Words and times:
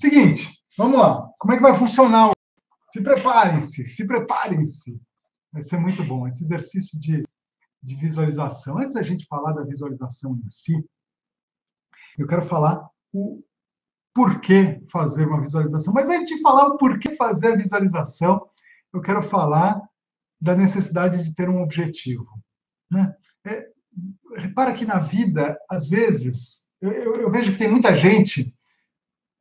Seguinte, 0.00 0.62
vamos 0.76 0.96
lá. 0.96 1.28
Como 1.40 1.52
é 1.52 1.56
que 1.56 1.62
vai 1.62 1.76
funcionar? 1.76 2.30
Se 2.84 3.02
preparem-se, 3.02 3.84
se 3.84 4.06
preparem-se. 4.06 5.02
Vai 5.52 5.60
ser 5.60 5.76
muito 5.78 6.04
bom 6.04 6.24
esse 6.24 6.44
exercício 6.44 7.00
de, 7.00 7.24
de 7.82 7.96
visualização. 7.96 8.78
Antes 8.78 8.94
da 8.94 9.02
gente 9.02 9.26
falar 9.26 9.52
da 9.54 9.64
visualização 9.64 10.36
em 10.36 10.48
si, 10.48 10.88
eu 12.16 12.28
quero 12.28 12.42
falar 12.42 12.88
o 13.12 13.42
porquê 14.14 14.80
fazer 14.88 15.26
uma 15.26 15.40
visualização. 15.40 15.92
Mas 15.92 16.08
antes 16.08 16.28
de 16.28 16.40
falar 16.42 16.68
o 16.68 16.78
porquê 16.78 17.16
fazer 17.16 17.54
a 17.54 17.56
visualização, 17.56 18.48
eu 18.92 19.00
quero 19.00 19.20
falar 19.20 19.82
da 20.40 20.54
necessidade 20.54 21.24
de 21.24 21.34
ter 21.34 21.48
um 21.48 21.60
objetivo. 21.60 22.40
Né? 22.88 23.12
É, 23.44 23.66
repara 24.36 24.72
que 24.72 24.84
na 24.84 25.00
vida, 25.00 25.58
às 25.68 25.88
vezes, 25.88 26.68
eu, 26.80 26.92
eu, 26.92 27.16
eu 27.16 27.30
vejo 27.32 27.50
que 27.50 27.58
tem 27.58 27.68
muita 27.68 27.96
gente, 27.96 28.56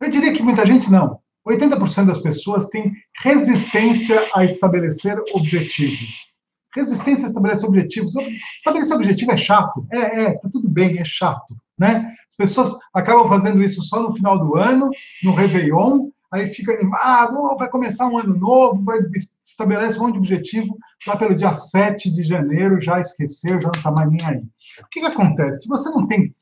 eu 0.02 0.09
diria 0.09 0.34
que 0.34 0.43
muita 0.43 0.66
gente 0.66 0.91
não, 0.91 1.20
80% 1.48 2.06
das 2.06 2.19
pessoas 2.19 2.68
têm 2.68 2.93
resistência 3.24 4.28
a 4.33 4.43
estabelecer 4.43 5.18
objetivos. 5.33 6.28
Resistência 6.75 7.25
a 7.25 7.29
estabelecer 7.29 7.68
objetivos. 7.68 8.14
Estabelecer 8.56 8.96
objetivo 8.96 9.32
é 9.32 9.37
chato. 9.37 9.87
É, 9.92 9.97
é, 9.97 10.32
tá 10.33 10.50
tudo 10.51 10.70
bem, 10.70 11.00
é 11.00 11.06
chato. 11.06 11.56
Né? 11.78 12.14
As 12.29 12.36
pessoas 12.36 12.75
acabam 12.93 13.28
fazendo 13.28 13.64
isso 13.64 13.83
só 13.83 14.01
no 14.01 14.15
final 14.15 14.37
do 14.37 14.57
ano, 14.57 14.89
no 15.23 15.33
Réveillon, 15.33 16.09
aí 16.32 16.48
fica 16.48 16.73
animado, 16.73 17.37
oh, 17.39 17.56
vai 17.56 17.70
começar 17.70 18.07
um 18.07 18.18
ano 18.18 18.36
novo, 18.36 18.84
vai 18.84 19.00
estabelece 19.42 19.98
um 19.98 20.04
monte 20.04 20.14
de 20.14 20.20
objetivo, 20.20 20.78
lá 21.06 21.15
pelo 21.15 21.36
dia 21.36 21.54
7 21.54 22.11
de 22.11 22.23
janeiro 22.23 22.82
já 22.82 23.00
esqueceu, 23.00 23.61
já 23.61 23.70
não 23.70 23.78
está 23.78 23.92
mais 23.92 24.09
nem 24.09 24.25
aí. 24.25 24.43
O 24.82 24.89
que, 24.92 25.00
que 25.00 25.06
acontece? 25.06 25.64
Se 25.64 25.70
você 25.70 25.89
não 25.89 26.06
tem. 26.06 26.36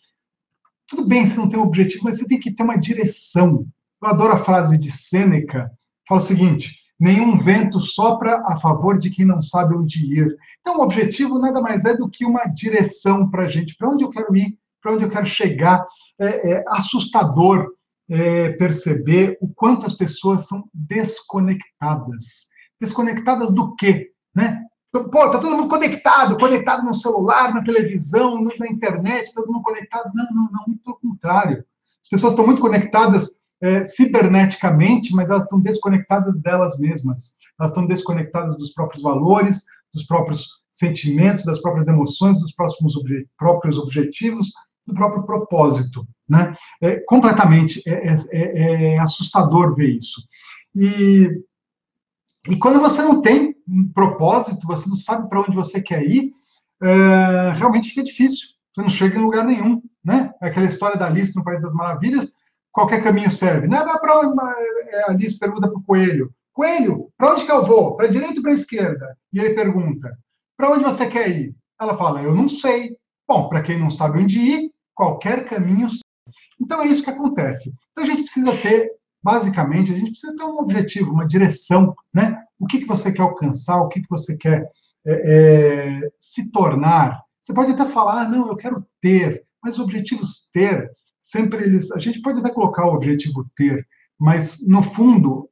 Tudo 0.88 1.08
bem 1.08 1.26
se 1.26 1.36
não 1.38 1.50
tem 1.50 1.60
um 1.60 1.64
objetivo, 1.64 2.04
mas 2.04 2.18
você 2.18 2.28
tem 2.28 2.40
que 2.40 2.52
ter 2.52 2.64
uma 2.64 2.78
direção. 2.78 3.66
Eu 4.02 4.10
adoro 4.10 4.34
a 4.34 4.44
frase 4.44 4.78
de 4.78 4.92
Sêneca, 4.92 5.72
fala 6.08 6.22
o 6.22 6.24
seguinte: 6.24 6.80
nenhum 7.00 7.38
vento 7.38 7.80
sopra 7.80 8.42
a 8.46 8.56
favor 8.58 8.98
de 8.98 9.10
quem 9.10 9.26
não 9.26 9.42
sabe 9.42 9.76
onde 9.76 10.06
ir. 10.06 10.36
Então, 10.62 10.78
o 10.78 10.84
objetivo 10.84 11.40
nada 11.40 11.62
mais 11.62 11.86
é 11.86 11.96
do 11.96 12.10
que 12.10 12.26
uma 12.26 12.46
direção 12.46 13.30
para 13.30 13.44
a 13.44 13.48
gente, 13.48 13.76
para 13.76 13.90
onde 13.90 14.04
eu 14.04 14.10
quero 14.10 14.36
ir, 14.36 14.58
para 14.82 14.94
onde 14.94 15.04
eu 15.04 15.10
quero 15.10 15.26
chegar. 15.26 15.86
É, 16.20 16.52
é 16.52 16.64
assustador 16.68 17.72
é, 18.10 18.52
perceber 18.52 19.38
o 19.42 19.48
quanto 19.48 19.86
as 19.86 19.94
pessoas 19.94 20.48
são 20.48 20.70
desconectadas. 20.74 22.48
Desconectadas 22.80 23.52
do 23.52 23.76
quê? 23.76 24.12
Né? 24.36 24.62
Pô, 25.04 25.30
tá 25.30 25.40
todo 25.40 25.56
mundo 25.56 25.68
conectado, 25.68 26.38
conectado 26.38 26.84
no 26.84 26.94
celular, 26.94 27.54
na 27.54 27.64
televisão, 27.64 28.42
na 28.42 28.68
internet, 28.68 29.34
todo 29.34 29.52
mundo 29.52 29.64
conectado. 29.64 30.12
Não, 30.14 30.26
não, 30.26 30.50
não, 30.52 30.64
muito 30.68 30.84
pelo 30.84 31.00
contrário. 31.00 31.66
As 32.02 32.10
pessoas 32.10 32.34
estão 32.34 32.46
muito 32.46 32.62
conectadas 32.62 33.40
é, 33.62 33.84
ciberneticamente, 33.84 35.14
mas 35.16 35.30
elas 35.30 35.44
estão 35.44 35.60
desconectadas 35.60 36.40
delas 36.40 36.78
mesmas. 36.78 37.38
Elas 37.60 37.72
estão 37.72 37.86
desconectadas 37.86 38.58
dos 38.58 38.72
próprios 38.72 39.02
valores, 39.02 39.66
dos 39.94 40.04
próprios 40.04 40.48
sentimentos, 40.72 41.46
das 41.46 41.62
próprias 41.62 41.88
emoções, 41.88 42.40
dos 42.40 42.54
próximos 42.54 42.96
obje 42.96 43.26
próprios 43.38 43.78
objetivos, 43.78 44.52
do 44.86 44.94
próprio 44.94 45.24
propósito. 45.24 46.06
Né? 46.28 46.56
É, 46.82 47.00
completamente 47.02 47.82
é, 47.88 48.08
é, 48.08 48.16
é, 48.32 48.94
é 48.96 49.00
assustador 49.00 49.76
ver 49.76 49.98
isso. 49.98 50.22
E, 50.76 51.30
e 52.48 52.58
quando 52.58 52.80
você 52.80 53.02
não 53.02 53.22
tem 53.22 53.56
um 53.68 53.92
propósito, 53.92 54.68
você 54.68 54.88
não 54.88 54.96
sabe 54.96 55.28
para 55.30 55.42
onde 55.42 55.56
você 55.56 55.82
quer 55.82 56.04
ir, 56.04 56.32
é, 56.82 57.52
realmente 57.56 57.90
fica 57.90 58.04
difícil. 58.04 58.50
Você 58.74 58.82
não 58.82 58.90
chega 58.90 59.18
em 59.18 59.24
lugar 59.24 59.44
nenhum. 59.44 59.82
Né? 60.04 60.32
Aquela 60.42 60.68
história 60.68 60.98
da 60.98 61.08
Alice 61.08 61.36
no 61.36 61.44
País 61.44 61.62
das 61.62 61.74
Maravilhas, 61.74 62.36
qualquer 62.72 63.04
caminho 63.04 63.32
serve. 63.32 63.68
Né? 63.68 63.84
Para 63.84 64.20
onde 64.20 64.40
a 64.40 65.12
Alice 65.12 65.40
pergunta 65.40 65.68
para 65.68 65.80
o 65.80 65.84
coelho: 65.84 66.32
Coelho, 66.54 67.10
para 67.18 67.34
onde 67.34 67.46
que 67.46 67.52
eu 67.52 67.66
vou? 67.66 67.96
Para 67.96 68.06
a 68.06 68.10
direita 68.10 68.36
ou 68.36 68.42
para 68.42 68.52
a 68.52 68.56
esquerda? 68.56 69.18
E 69.34 69.40
ele 69.40 69.56
pergunta: 69.56 70.16
Para 70.58 70.72
onde 70.72 70.84
você 70.84 71.08
quer 71.08 71.30
ir? 71.30 71.56
Ela 71.80 71.98
fala: 71.98 72.22
Eu 72.22 72.36
não 72.36 72.48
sei. 72.48 72.96
Bom, 73.28 73.50
para 73.50 73.64
quem 73.64 73.80
não 73.80 73.90
sabe 73.90 74.20
onde 74.20 74.40
ir, 74.40 74.72
qualquer 74.94 75.46
caminho. 75.46 75.88
Então 76.62 76.82
é 76.82 76.88
isso 76.88 77.04
que 77.04 77.10
acontece. 77.10 77.74
Então 77.92 78.04
a 78.04 78.08
gente 78.08 78.24
precisa 78.24 78.56
ter, 78.58 78.92
basicamente, 79.26 79.92
a 79.92 79.96
gente 79.96 80.12
precisa 80.12 80.36
ter 80.36 80.44
um 80.44 80.60
objetivo, 80.60 81.12
uma 81.12 81.28
direção, 81.28 81.96
né? 82.14 82.44
O 82.60 82.68
que, 82.68 82.78
que 82.78 82.86
você 82.86 83.12
quer 83.12 83.24
alcançar, 83.24 83.82
o 83.82 83.88
que, 83.88 84.00
que 84.00 84.10
você 84.10 84.38
quer 84.38 84.70
é, 85.04 85.14
é, 86.04 86.10
se 86.20 86.52
tornar. 86.52 87.20
Você 87.42 87.52
pode 87.52 87.72
até 87.72 87.88
falar, 87.88 88.22
ah, 88.22 88.30
não, 88.30 88.48
eu 88.48 88.56
quero 88.56 88.86
ter, 89.02 89.44
mas 89.64 89.80
objetivos 89.80 90.48
ter, 90.54 90.92
sempre 91.20 91.64
eles. 91.64 91.92
A 91.92 91.98
gente 91.98 92.22
pode 92.22 92.40
até 92.40 92.52
colocar 92.52 92.86
o 92.86 92.94
objetivo 92.94 93.50
ter, 93.56 93.84
mas 94.20 94.60
no 94.68 94.84
fundo 94.84 95.50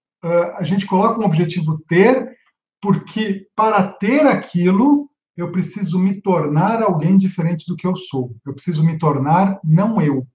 a 0.55 0.63
gente 0.63 0.85
coloca 0.85 1.19
um 1.19 1.25
objetivo 1.25 1.77
ter, 1.85 2.37
porque 2.79 3.45
para 3.53 3.83
ter 3.83 4.25
aquilo 4.25 5.09
eu 5.35 5.51
preciso 5.51 5.99
me 5.99 6.21
tornar 6.21 6.81
alguém 6.81 7.17
diferente 7.17 7.65
do 7.67 7.75
que 7.75 7.85
eu 7.85 7.95
sou. 7.95 8.33
Eu 8.45 8.53
preciso 8.53 8.83
me 8.83 8.97
tornar 8.97 9.59
não 9.63 9.99
eu. 9.99 10.25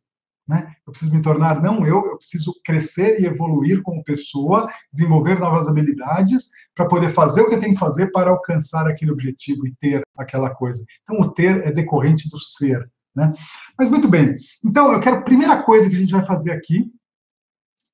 Né? 0.48 0.74
Eu 0.86 0.92
preciso 0.92 1.14
me 1.14 1.20
tornar 1.20 1.60
não 1.60 1.86
eu, 1.86 2.06
eu 2.06 2.16
preciso 2.16 2.54
crescer 2.64 3.20
e 3.20 3.26
evoluir 3.26 3.82
como 3.82 4.02
pessoa, 4.02 4.66
desenvolver 4.90 5.38
novas 5.38 5.68
habilidades 5.68 6.48
para 6.74 6.86
poder 6.86 7.10
fazer 7.10 7.42
o 7.42 7.48
que 7.48 7.56
eu 7.56 7.60
tenho 7.60 7.74
que 7.74 7.78
fazer 7.80 8.10
para 8.10 8.30
alcançar 8.30 8.86
aquele 8.86 9.10
objetivo 9.10 9.66
e 9.66 9.74
ter 9.74 10.02
aquela 10.16 10.48
coisa. 10.48 10.82
Então, 11.02 11.20
o 11.20 11.30
ter 11.30 11.66
é 11.66 11.70
decorrente 11.70 12.30
do 12.30 12.38
ser. 12.38 12.90
Né? 13.14 13.34
Mas 13.76 13.90
muito 13.90 14.08
bem. 14.08 14.36
Então, 14.64 14.90
eu 14.92 15.00
quero, 15.00 15.16
a 15.16 15.22
primeira 15.22 15.62
coisa 15.62 15.90
que 15.90 15.96
a 15.96 16.00
gente 16.00 16.12
vai 16.12 16.24
fazer 16.24 16.52
aqui 16.52 16.90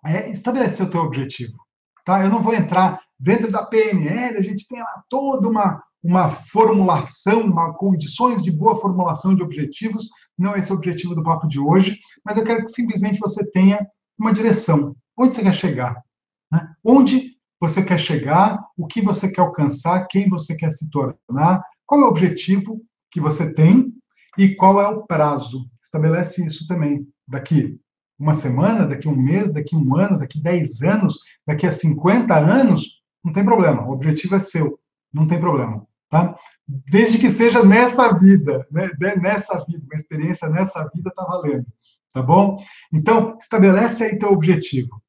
é 0.04 0.30
estabelecer 0.30 0.86
o 0.86 0.90
teu 0.90 1.00
objetivo. 1.00 1.56
Tá? 2.04 2.22
Eu 2.22 2.30
não 2.30 2.42
vou 2.42 2.54
entrar 2.54 3.00
dentro 3.18 3.50
da 3.50 3.64
PNL, 3.64 4.36
a 4.36 4.42
gente 4.42 4.68
tem 4.68 4.78
lá 4.78 5.02
toda 5.08 5.48
uma, 5.48 5.82
uma 6.02 6.28
formulação, 6.28 7.40
uma 7.40 7.72
condições 7.72 8.42
de 8.42 8.52
boa 8.52 8.78
formulação 8.78 9.34
de 9.34 9.42
objetivos. 9.42 10.08
Não 10.38 10.54
é 10.54 10.58
esse 10.58 10.72
o 10.72 10.76
objetivo 10.76 11.14
do 11.14 11.22
papo 11.22 11.46
de 11.46 11.60
hoje, 11.60 11.98
mas 12.24 12.36
eu 12.36 12.44
quero 12.44 12.62
que 12.62 12.70
simplesmente 12.70 13.20
você 13.20 13.48
tenha 13.50 13.86
uma 14.18 14.32
direção. 14.32 14.94
Onde 15.16 15.34
você 15.34 15.42
quer 15.42 15.54
chegar? 15.54 16.02
Né? 16.50 16.74
Onde 16.84 17.36
você 17.60 17.84
quer 17.84 17.98
chegar? 17.98 18.58
O 18.76 18.86
que 18.86 19.00
você 19.00 19.30
quer 19.30 19.40
alcançar? 19.40 20.06
Quem 20.08 20.28
você 20.28 20.56
quer 20.56 20.70
se 20.70 20.90
tornar? 20.90 21.62
Qual 21.86 22.00
é 22.00 22.04
o 22.04 22.08
objetivo 22.08 22.80
que 23.10 23.20
você 23.20 23.54
tem 23.54 23.92
e 24.36 24.54
qual 24.54 24.80
é 24.80 24.88
o 24.88 25.06
prazo? 25.06 25.68
Estabelece 25.80 26.44
isso 26.44 26.66
também. 26.66 27.06
Daqui 27.26 27.78
uma 28.18 28.34
semana, 28.34 28.86
daqui 28.86 29.08
um 29.08 29.16
mês, 29.16 29.52
daqui 29.52 29.76
um 29.76 29.96
ano, 29.96 30.18
daqui 30.18 30.40
10 30.40 30.82
anos, 30.82 31.18
daqui 31.46 31.66
a 31.66 31.70
50 31.70 32.36
anos, 32.36 33.02
não 33.24 33.32
tem 33.32 33.44
problema. 33.44 33.86
O 33.86 33.92
objetivo 33.92 34.34
é 34.36 34.38
seu, 34.38 34.78
não 35.12 35.26
tem 35.26 35.40
problema 35.40 35.86
tá? 36.14 36.36
Desde 36.66 37.18
que 37.18 37.28
seja 37.28 37.62
nessa 37.62 38.12
vida, 38.12 38.66
né? 38.70 38.90
nessa 39.20 39.62
vida, 39.64 39.84
uma 39.84 39.96
experiência 39.96 40.48
nessa 40.48 40.82
vida 40.94 41.10
está 41.10 41.22
valendo, 41.24 41.66
tá 42.12 42.22
bom? 42.22 42.62
Então, 42.92 43.36
estabelece 43.38 44.04
aí 44.04 44.18
teu 44.18 44.32
objetivo. 44.32 45.02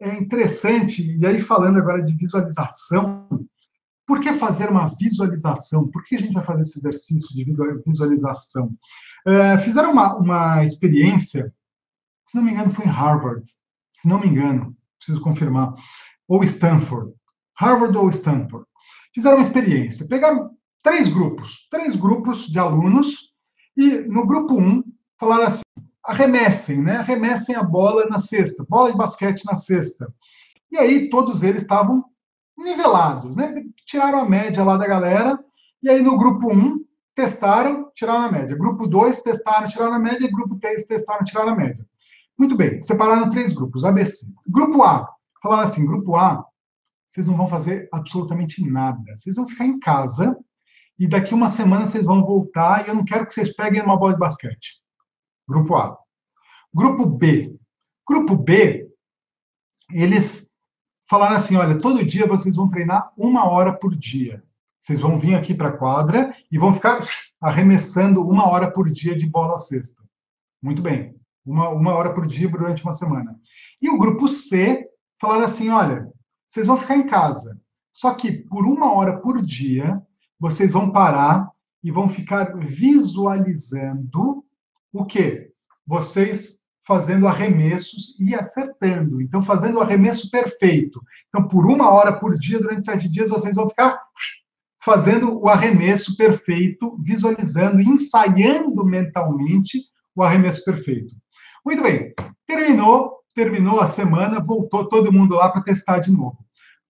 É 0.00 0.14
interessante, 0.16 1.16
e 1.18 1.26
aí 1.26 1.40
falando 1.40 1.78
agora 1.78 2.02
de 2.02 2.16
visualização, 2.16 3.28
por 4.06 4.20
que 4.20 4.32
fazer 4.34 4.70
uma 4.70 4.88
visualização? 4.98 5.88
Por 5.88 6.04
que 6.04 6.14
a 6.14 6.18
gente 6.18 6.34
vai 6.34 6.44
fazer 6.44 6.62
esse 6.62 6.78
exercício 6.78 7.34
de 7.34 7.44
visualização? 7.86 8.74
É, 9.26 9.58
fizeram 9.58 9.92
uma, 9.92 10.16
uma 10.16 10.64
experiência, 10.64 11.52
se 12.26 12.36
não 12.36 12.44
me 12.44 12.52
engano, 12.52 12.72
foi 12.72 12.86
em 12.86 12.90
Harvard, 12.90 13.42
se 13.92 14.08
não 14.08 14.20
me 14.20 14.28
engano, 14.28 14.76
preciso 14.98 15.20
confirmar, 15.20 15.74
ou 16.28 16.44
Stanford, 16.44 17.12
Harvard 17.58 17.96
ou 17.96 18.08
Stanford 18.10 18.66
fizeram 19.14 19.36
uma 19.36 19.42
experiência. 19.42 20.08
Pegaram 20.08 20.50
três 20.82 21.08
grupos, 21.08 21.66
três 21.70 21.94
grupos 21.96 22.46
de 22.46 22.58
alunos, 22.58 23.32
e 23.76 23.98
no 24.00 24.26
grupo 24.26 24.54
um, 24.54 24.82
falaram 25.18 25.46
assim: 25.46 25.62
arremessem, 26.04 26.82
né? 26.82 26.96
Arremessem 26.96 27.54
a 27.54 27.62
bola 27.62 28.06
na 28.06 28.18
cesta, 28.18 28.66
bola 28.68 28.90
de 28.90 28.98
basquete 28.98 29.44
na 29.44 29.56
cesta. 29.56 30.12
E 30.70 30.76
aí 30.76 31.08
todos 31.08 31.42
eles 31.42 31.62
estavam 31.62 32.04
nivelados, 32.56 33.36
né? 33.36 33.54
Tiraram 33.86 34.20
a 34.20 34.28
média 34.28 34.62
lá 34.64 34.76
da 34.76 34.86
galera, 34.86 35.38
e 35.82 35.88
aí 35.88 36.02
no 36.02 36.18
grupo 36.18 36.52
um, 36.52 36.84
testaram, 37.14 37.90
tiraram 37.94 38.24
a 38.24 38.32
média. 38.32 38.56
Grupo 38.56 38.86
2, 38.86 39.22
testaram, 39.22 39.68
tiraram 39.68 39.94
a 39.94 39.98
média. 39.98 40.30
Grupo 40.30 40.58
3, 40.58 40.86
testaram, 40.86 41.24
tiraram 41.24 41.52
a 41.52 41.56
média. 41.56 41.86
Muito 42.36 42.56
bem, 42.56 42.82
separaram 42.82 43.30
três 43.30 43.52
grupos, 43.52 43.84
ABC. 43.84 44.26
Grupo 44.48 44.82
A, 44.82 45.08
falaram 45.40 45.62
assim, 45.62 45.86
grupo 45.86 46.16
A, 46.16 46.44
vocês 47.14 47.28
não 47.28 47.36
vão 47.36 47.46
fazer 47.46 47.88
absolutamente 47.92 48.68
nada. 48.68 49.16
Vocês 49.16 49.36
vão 49.36 49.46
ficar 49.46 49.64
em 49.64 49.78
casa 49.78 50.36
e 50.98 51.06
daqui 51.06 51.32
uma 51.32 51.48
semana 51.48 51.86
vocês 51.86 52.04
vão 52.04 52.26
voltar 52.26 52.84
e 52.84 52.88
eu 52.88 52.94
não 52.94 53.04
quero 53.04 53.24
que 53.24 53.32
vocês 53.32 53.54
peguem 53.54 53.80
uma 53.80 53.96
bola 53.96 54.14
de 54.14 54.18
basquete. 54.18 54.82
Grupo 55.48 55.76
A. 55.76 55.96
Grupo 56.74 57.06
B. 57.06 57.56
Grupo 58.08 58.36
B, 58.36 58.90
eles 59.92 60.54
falaram 61.08 61.36
assim: 61.36 61.54
olha, 61.54 61.78
todo 61.78 62.04
dia 62.04 62.26
vocês 62.26 62.56
vão 62.56 62.68
treinar 62.68 63.12
uma 63.16 63.48
hora 63.48 63.72
por 63.72 63.94
dia. 63.94 64.42
Vocês 64.80 65.00
vão 65.00 65.16
vir 65.16 65.36
aqui 65.36 65.54
para 65.54 65.68
a 65.68 65.76
quadra 65.76 66.36
e 66.50 66.58
vão 66.58 66.74
ficar 66.74 67.06
arremessando 67.40 68.26
uma 68.26 68.48
hora 68.48 68.72
por 68.72 68.90
dia 68.90 69.16
de 69.16 69.24
bola 69.24 69.54
à 69.54 69.58
cesta. 69.60 70.02
Muito 70.60 70.82
bem. 70.82 71.14
uma, 71.46 71.68
uma 71.68 71.94
hora 71.94 72.12
por 72.12 72.26
dia 72.26 72.48
durante 72.48 72.82
uma 72.82 72.92
semana. 72.92 73.38
E 73.80 73.88
o 73.88 73.98
grupo 73.98 74.28
C 74.28 74.84
falaram 75.20 75.44
assim: 75.44 75.68
olha, 75.68 76.12
vocês 76.46 76.66
vão 76.66 76.76
ficar 76.76 76.96
em 76.96 77.06
casa, 77.06 77.60
só 77.90 78.14
que 78.14 78.32
por 78.32 78.66
uma 78.66 78.92
hora 78.92 79.18
por 79.18 79.40
dia, 79.40 80.02
vocês 80.38 80.70
vão 80.72 80.90
parar 80.90 81.50
e 81.82 81.90
vão 81.90 82.08
ficar 82.08 82.56
visualizando 82.56 84.44
o 84.92 85.04
quê? 85.04 85.52
Vocês 85.86 86.64
fazendo 86.86 87.26
arremessos 87.26 88.18
e 88.20 88.34
acertando. 88.34 89.20
Então, 89.20 89.42
fazendo 89.42 89.78
o 89.78 89.80
arremesso 89.80 90.30
perfeito. 90.30 91.00
Então, 91.28 91.48
por 91.48 91.66
uma 91.66 91.90
hora 91.90 92.12
por 92.12 92.38
dia, 92.38 92.60
durante 92.60 92.84
sete 92.84 93.08
dias, 93.08 93.28
vocês 93.28 93.54
vão 93.54 93.68
ficar 93.68 93.98
fazendo 94.84 95.40
o 95.40 95.48
arremesso 95.48 96.14
perfeito, 96.16 96.98
visualizando, 97.02 97.80
ensaiando 97.80 98.84
mentalmente 98.84 99.80
o 100.14 100.22
arremesso 100.22 100.62
perfeito. 100.62 101.14
Muito 101.64 101.82
bem, 101.82 102.12
terminou, 102.46 103.23
terminou 103.34 103.80
a 103.80 103.86
semana, 103.86 104.40
voltou 104.40 104.88
todo 104.88 105.12
mundo 105.12 105.34
lá 105.34 105.48
para 105.48 105.62
testar 105.62 105.98
de 105.98 106.12
novo. 106.12 106.38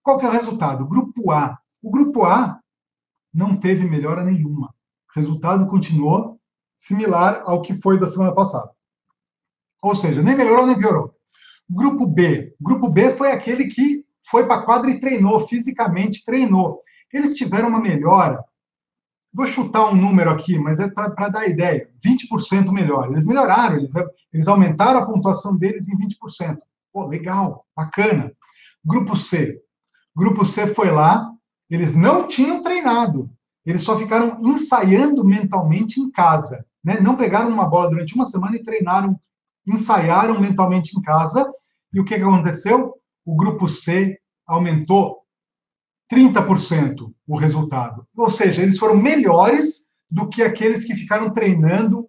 Qual 0.03 0.19
que 0.19 0.27
é 0.27 0.29
o 0.29 0.33
resultado? 0.33 0.87
Grupo 0.87 1.33
A. 1.33 1.59
O 1.83 1.91
grupo 1.91 2.25
A 2.25 2.61
não 3.33 3.57
teve 3.57 3.89
melhora 3.89 4.23
nenhuma. 4.23 4.69
O 4.69 5.19
resultado 5.19 5.67
continuou 5.67 6.39
similar 6.77 7.43
ao 7.47 7.63
que 7.63 7.75
foi 7.75 7.99
da 7.99 8.07
semana 8.07 8.35
passada. 8.35 8.71
Ou 9.83 9.95
seja, 9.95 10.23
nem 10.23 10.37
melhorou 10.37 10.67
nem 10.67 10.79
piorou. 10.79 11.15
Grupo 11.69 12.07
B. 12.07 12.55
Grupo 12.61 12.89
B 12.89 13.17
foi 13.17 13.33
aquele 13.33 13.69
que 13.69 14.05
foi 14.23 14.47
para 14.47 14.57
a 14.57 14.63
quadra 14.63 14.91
e 14.91 15.01
treinou, 15.01 15.47
fisicamente 15.47 16.25
treinou. 16.25 16.83
Eles 17.13 17.35
tiveram 17.35 17.69
uma 17.69 17.81
melhora 17.81 18.45
Vou 19.35 19.47
chutar 19.49 19.91
um 19.91 19.97
número 19.97 20.31
aqui, 20.31 20.57
mas 20.57 20.79
é 20.79 20.89
para 20.89 21.29
dar 21.29 21.49
ideia. 21.49 21.91
20% 22.05 22.71
melhor. 22.71 23.11
Eles 23.11 23.25
melhoraram, 23.25 23.79
eles, 23.79 23.93
eles 24.33 24.47
aumentaram 24.47 25.01
a 25.01 25.07
pontuação 25.07 25.59
deles 25.59 25.89
em 25.89 25.99
20%. 25.99 26.59
Pô, 26.93 27.05
legal, 27.07 27.67
bacana. 27.77 28.33
Grupo 28.85 29.17
C. 29.17 29.61
Grupo 30.15 30.47
C 30.47 30.69
foi 30.69 30.93
lá, 30.93 31.29
eles 31.69 31.97
não 31.97 32.29
tinham 32.29 32.63
treinado. 32.63 33.29
Eles 33.67 33.83
só 33.83 33.99
ficaram 33.99 34.39
ensaiando 34.41 35.25
mentalmente 35.25 36.01
em 36.01 36.13
casa. 36.13 36.65
Né? 36.85 37.01
Não 37.01 37.17
pegaram 37.17 37.49
uma 37.49 37.69
bola 37.69 37.89
durante 37.89 38.15
uma 38.15 38.27
semana 38.27 38.55
e 38.55 38.63
treinaram, 38.63 39.19
ensaiaram 39.67 40.41
mentalmente 40.41 40.97
em 40.97 41.03
casa. 41.03 41.51
E 41.93 41.99
o 41.99 42.05
que, 42.05 42.15
que 42.15 42.23
aconteceu? 42.23 42.95
O 43.25 43.35
grupo 43.35 43.69
C 43.69 44.17
aumentou 44.47 45.24
30% 46.13 47.13
o 47.27 47.37
resultado. 47.37 48.07
Ou 48.17 48.31
seja, 48.31 48.63
eles 48.63 48.79
foram 48.79 48.97
melhores 48.97 49.91
do 50.11 50.29
que 50.29 50.43
aqueles 50.43 50.85
que 50.85 50.95
ficaram 50.95 51.31
treinando 51.33 52.09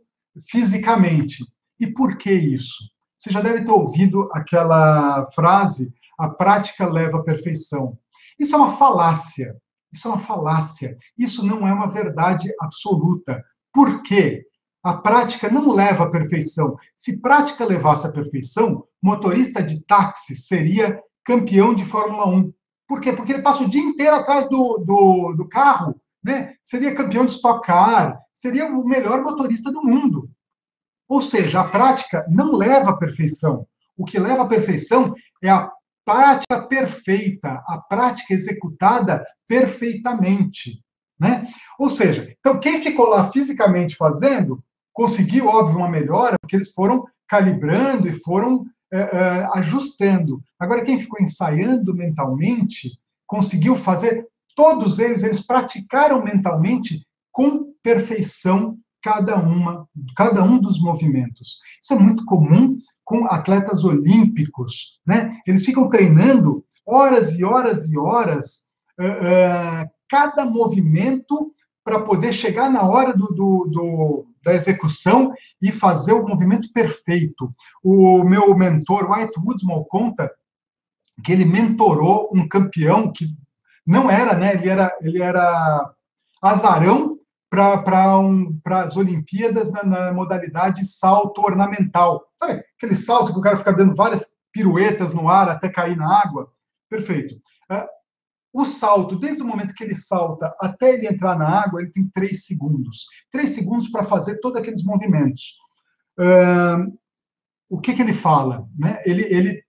fisicamente. 0.49 1.43
E 1.79 1.87
por 1.87 2.17
que 2.17 2.31
isso? 2.31 2.75
Você 3.17 3.31
já 3.31 3.41
deve 3.41 3.63
ter 3.63 3.71
ouvido 3.71 4.29
aquela 4.33 5.25
frase: 5.31 5.93
a 6.17 6.29
prática 6.29 6.87
leva 6.87 7.19
à 7.19 7.23
perfeição. 7.23 7.97
Isso 8.39 8.55
é 8.55 8.57
uma 8.57 8.77
falácia. 8.77 9.55
Isso 9.91 10.07
é 10.07 10.11
uma 10.11 10.19
falácia. 10.19 10.97
Isso 11.17 11.45
não 11.45 11.67
é 11.67 11.73
uma 11.73 11.89
verdade 11.89 12.53
absoluta. 12.59 13.43
Por 13.73 14.03
quê? 14.03 14.45
A 14.83 14.93
prática 14.93 15.49
não 15.49 15.73
leva 15.73 16.03
à 16.03 16.09
perfeição. 16.09 16.77
Se 16.95 17.19
prática 17.19 17.65
levasse 17.65 18.05
à 18.05 18.11
perfeição, 18.11 18.85
motorista 19.01 19.63
de 19.63 19.83
táxi 19.85 20.35
seria 20.35 21.01
campeão 21.23 21.73
de 21.73 21.83
Fórmula 21.83 22.27
1. 22.27 22.53
Por 22.87 23.01
quê? 23.01 23.13
Porque 23.13 23.33
ele 23.33 23.41
passa 23.41 23.63
o 23.63 23.69
dia 23.69 23.81
inteiro 23.81 24.15
atrás 24.15 24.49
do, 24.49 24.77
do, 24.77 25.33
do 25.33 25.47
carro, 25.47 25.99
né? 26.23 26.55
Seria 26.63 26.95
campeão 26.95 27.25
de 27.25 27.31
Stock 27.31 27.65
Car, 27.65 28.19
seria 28.33 28.65
o 28.67 28.85
melhor 28.85 29.21
motorista 29.21 29.71
do 29.71 29.83
mundo. 29.83 30.29
Ou 31.07 31.21
seja, 31.21 31.61
a 31.61 31.67
prática 31.67 32.25
não 32.29 32.53
leva 32.53 32.91
à 32.91 32.97
perfeição. 32.97 33.67
O 33.97 34.05
que 34.05 34.19
leva 34.19 34.43
à 34.43 34.47
perfeição 34.47 35.13
é 35.41 35.49
a 35.49 35.71
prática 36.03 36.61
perfeita, 36.67 37.63
a 37.67 37.77
prática 37.77 38.33
executada 38.33 39.25
perfeitamente, 39.47 40.83
né? 41.19 41.47
Ou 41.79 41.89
seja, 41.89 42.33
então 42.39 42.59
quem 42.59 42.81
ficou 42.81 43.09
lá 43.09 43.31
fisicamente 43.31 43.95
fazendo 43.95 44.63
conseguiu, 44.93 45.47
óbvio, 45.47 45.77
uma 45.77 45.89
melhora, 45.89 46.37
porque 46.39 46.55
eles 46.55 46.71
foram 46.71 47.05
calibrando 47.27 48.07
e 48.07 48.13
foram 48.13 48.65
é, 48.95 48.99
é, 49.01 49.49
ajustando. 49.55 50.41
Agora, 50.59 50.83
quem 50.83 50.99
ficou 50.99 51.21
ensaiando 51.21 51.93
mentalmente, 51.93 52.91
conseguiu 53.27 53.75
fazer, 53.75 54.25
todos 54.55 54.99
eles, 54.99 55.23
eles 55.23 55.45
praticaram 55.45 56.23
mentalmente 56.23 57.05
com 57.31 57.73
perfeição 57.83 58.77
cada 59.03 59.35
uma, 59.35 59.87
cada 60.15 60.43
um 60.43 60.57
dos 60.57 60.81
movimentos. 60.81 61.59
Isso 61.81 61.93
é 61.93 61.99
muito 61.99 62.23
comum 62.25 62.77
com 63.03 63.25
atletas 63.25 63.83
olímpicos, 63.83 64.99
né? 65.05 65.37
Eles 65.45 65.65
ficam 65.65 65.89
treinando 65.89 66.65
horas 66.85 67.37
e 67.37 67.43
horas 67.43 67.91
e 67.91 67.97
horas 67.97 68.69
uh, 68.99 69.83
uh, 69.83 69.89
cada 70.09 70.45
movimento 70.45 71.53
para 71.83 71.99
poder 71.99 72.33
chegar 72.33 72.69
na 72.71 72.81
hora 72.81 73.13
do, 73.13 73.27
do, 73.27 73.69
do, 73.71 74.25
da 74.45 74.53
execução 74.53 75.33
e 75.59 75.71
fazer 75.71 76.13
o 76.13 76.25
movimento 76.25 76.71
perfeito. 76.71 77.53
O 77.83 78.23
meu 78.23 78.55
mentor, 78.55 79.11
White 79.11 79.39
Woodsmall, 79.39 79.85
conta 79.85 80.31
que 81.23 81.31
ele 81.31 81.43
mentorou 81.43 82.29
um 82.31 82.47
campeão 82.47 83.11
que 83.11 83.25
não 83.85 84.09
era, 84.09 84.35
né? 84.35 84.53
Ele 84.53 84.69
era, 84.69 84.95
ele 85.01 85.21
era 85.21 85.91
azarão 86.41 87.17
para 87.49 88.19
um, 88.19 88.59
as 88.65 88.95
Olimpíadas 88.95 89.71
na, 89.71 89.83
na, 89.83 90.13
modalidade 90.13 90.85
salto 90.85 91.41
ornamental. 91.41 92.27
Sabe 92.37 92.63
aquele 92.77 92.97
salto 92.97 93.33
que 93.33 93.39
o 93.39 93.41
cara 93.41 93.57
fica 93.57 93.73
dando 93.73 93.95
várias 93.95 94.35
piruetas 94.51 95.13
no 95.13 95.29
ar 95.29 95.49
até 95.49 95.69
cair 95.69 95.95
na 95.95 96.21
água? 96.21 96.51
Perfeito. 96.89 97.35
O 98.57 98.63
salto, 98.63 99.19
desde 99.19 99.41
o 99.41 99.45
momento 99.45 99.73
que 99.75 99.83
ele 99.83 99.93
salta 99.93 100.55
até 100.61 100.93
ele 100.93 101.09
entrar 101.09 101.37
na 101.37 101.61
água, 101.61 101.81
ele 101.81 101.91
tem 101.91 102.07
três 102.07 102.45
segundos. 102.45 103.05
Três 103.29 103.49
segundos 103.49 103.89
para 103.89 104.05
fazer 104.05 104.39
todos 104.39 104.61
aqueles 104.61 104.81
movimentos. 104.81 105.57
Uh, 106.17 106.97
o 107.69 107.81
que, 107.81 107.93
que 107.93 108.01
ele 108.01 108.13
fala? 108.13 108.65
Né? 108.79 109.01
Ele, 109.05 109.23
ele, 109.23 109.63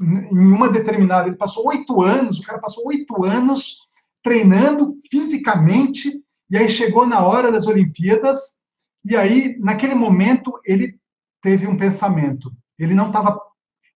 em 0.00 0.38
uma 0.38 0.68
determinada, 0.68 1.26
ele 1.26 1.36
passou 1.36 1.66
oito 1.66 2.00
anos, 2.00 2.38
o 2.38 2.44
cara 2.44 2.60
passou 2.60 2.86
oito 2.86 3.24
anos 3.24 3.78
treinando 4.22 4.96
fisicamente, 5.10 6.22
e 6.48 6.56
aí 6.56 6.68
chegou 6.68 7.04
na 7.04 7.26
hora 7.26 7.50
das 7.50 7.66
Olimpíadas, 7.66 8.62
e 9.04 9.16
aí, 9.16 9.58
naquele 9.58 9.96
momento, 9.96 10.52
ele 10.64 10.96
teve 11.40 11.66
um 11.66 11.76
pensamento. 11.76 12.52
Ele 12.78 12.94
não 12.94 13.08
estava 13.08 13.36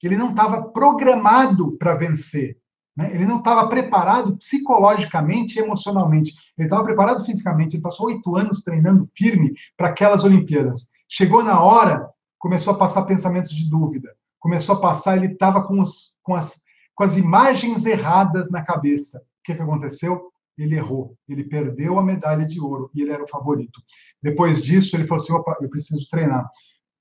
ele 0.03 0.17
não 0.17 0.31
estava 0.31 0.63
programado 0.63 1.77
para 1.79 1.95
vencer. 1.95 2.59
Né? 2.97 3.11
Ele 3.13 3.27
não 3.27 3.39
estava 3.39 3.69
preparado 3.69 4.37
psicologicamente 4.37 5.59
emocionalmente. 5.59 6.33
Ele 6.57 6.67
estava 6.67 6.85
preparado 6.85 7.25
fisicamente. 7.25 7.77
Ele 7.77 7.83
passou 7.83 8.07
oito 8.07 8.37
anos 8.37 8.63
treinando 8.63 9.09
firme 9.15 9.55
para 9.77 9.89
aquelas 9.89 10.25
Olimpíadas. 10.25 10.91
Chegou 11.09 11.43
na 11.45 11.61
hora, 11.61 12.09
começou 12.39 12.73
a 12.73 12.79
passar 12.79 13.03
pensamentos 13.03 13.51
de 13.51 13.69
dúvida. 13.69 14.15
Começou 14.41 14.77
a 14.77 14.81
passar, 14.81 15.17
ele 15.17 15.33
estava 15.33 15.63
com, 15.63 15.83
com, 16.23 16.35
as, 16.35 16.63
com 16.95 17.05
as 17.05 17.17
imagens 17.17 17.85
erradas 17.85 18.51
na 18.51 18.63
cabeça. 18.63 19.19
O 19.19 19.23
que, 19.45 19.55
que 19.55 19.63
aconteceu? 19.63 20.31
Ele 20.57 20.77
errou. 20.77 21.15
Ele 21.29 21.45
perdeu 21.45 21.99
a 21.99 22.03
medalha 22.03 22.47
de 22.47 22.59
ouro 22.61 22.91
e 22.95 23.03
ele 23.03 23.13
era 23.13 23.23
o 23.23 23.29
favorito. 23.29 23.81
Depois 24.23 24.63
disso, 24.63 24.97
ele 24.97 25.05
falou 25.05 25.23
assim: 25.23 25.33
opa, 25.33 25.57
eu 25.61 25.69
preciso 25.69 26.09
treinar. 26.09 26.49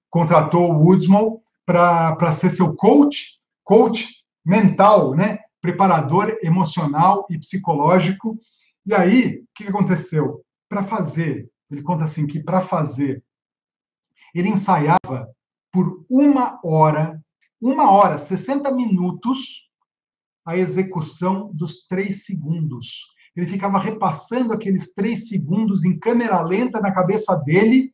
Contratou 0.10 0.72
o 0.72 0.84
Woodsmall 0.84 1.42
para 1.66 2.32
ser 2.32 2.50
seu 2.50 2.76
coach, 2.76 3.40
coach 3.64 4.10
mental, 4.46 5.16
né? 5.16 5.40
Preparador 5.66 6.38
emocional 6.44 7.26
e 7.28 7.40
psicológico. 7.40 8.38
E 8.86 8.94
aí, 8.94 9.40
o 9.40 9.48
que 9.56 9.64
aconteceu? 9.64 10.44
Para 10.70 10.84
fazer, 10.84 11.50
ele 11.72 11.82
conta 11.82 12.04
assim 12.04 12.28
que 12.28 12.40
para 12.40 12.62
fazer, 12.62 13.24
ele 14.34 14.50
ensaiava 14.50 15.28
por 15.72 16.06
uma 16.08 16.60
hora, 16.64 17.20
uma 17.60 17.90
hora, 17.90 18.20
60 18.20 18.72
minutos, 18.72 19.68
a 20.46 20.56
execução 20.56 21.50
dos 21.52 21.88
três 21.88 22.26
segundos. 22.26 23.08
Ele 23.36 23.48
ficava 23.48 23.80
repassando 23.80 24.54
aqueles 24.54 24.94
três 24.94 25.28
segundos 25.28 25.84
em 25.84 25.98
câmera 25.98 26.42
lenta 26.42 26.80
na 26.80 26.94
cabeça 26.94 27.36
dele 27.38 27.92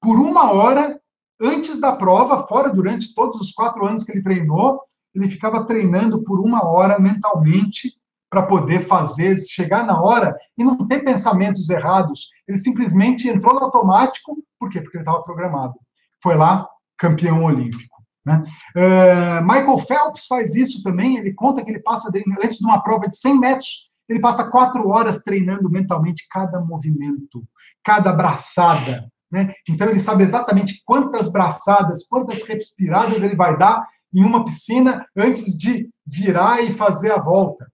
por 0.00 0.18
uma 0.18 0.50
hora 0.50 1.00
antes 1.40 1.78
da 1.78 1.94
prova, 1.94 2.46
fora 2.48 2.70
durante 2.70 3.14
todos 3.14 3.40
os 3.40 3.52
quatro 3.52 3.86
anos 3.86 4.02
que 4.02 4.10
ele 4.10 4.22
treinou, 4.22 4.82
ele 5.14 5.28
ficava 5.28 5.64
treinando 5.64 6.22
por 6.22 6.40
uma 6.40 6.66
hora 6.66 6.98
mentalmente 6.98 7.92
para 8.28 8.46
poder 8.46 8.80
fazer, 8.80 9.36
chegar 9.36 9.86
na 9.86 10.00
hora 10.00 10.36
e 10.58 10.64
não 10.64 10.86
ter 10.88 11.04
pensamentos 11.04 11.70
errados. 11.70 12.30
Ele 12.48 12.58
simplesmente 12.58 13.28
entrou 13.28 13.54
no 13.54 13.60
automático, 13.60 14.36
por 14.58 14.68
quê? 14.68 14.80
Porque 14.80 14.96
ele 14.96 15.02
estava 15.02 15.22
programado. 15.22 15.74
Foi 16.22 16.34
lá, 16.34 16.68
campeão 16.98 17.44
olímpico. 17.44 17.94
Né? 18.26 18.42
Uh, 18.74 19.44
Michael 19.44 19.78
Phelps 19.78 20.26
faz 20.26 20.54
isso 20.54 20.82
também, 20.82 21.18
ele 21.18 21.34
conta 21.34 21.62
que 21.62 21.70
ele 21.70 21.80
passa, 21.80 22.10
antes 22.42 22.58
de 22.58 22.64
uma 22.64 22.82
prova 22.82 23.06
de 23.06 23.16
100 23.16 23.38
metros, 23.38 23.90
ele 24.08 24.20
passa 24.20 24.50
quatro 24.50 24.88
horas 24.88 25.22
treinando 25.22 25.70
mentalmente 25.70 26.26
cada 26.30 26.60
movimento, 26.60 27.44
cada 27.84 28.10
abraçada, 28.10 29.08
né? 29.30 29.52
Então 29.68 29.88
ele 29.88 30.00
sabe 30.00 30.24
exatamente 30.24 30.82
quantas 30.84 31.28
braçadas, 31.28 32.06
quantas 32.06 32.42
respiradas 32.42 33.22
ele 33.22 33.34
vai 33.34 33.56
dar 33.56 33.86
em 34.14 34.24
uma 34.24 34.44
piscina 34.44 35.06
antes 35.16 35.58
de 35.58 35.90
virar 36.06 36.62
e 36.62 36.72
fazer 36.72 37.12
a 37.12 37.20
volta. 37.20 37.66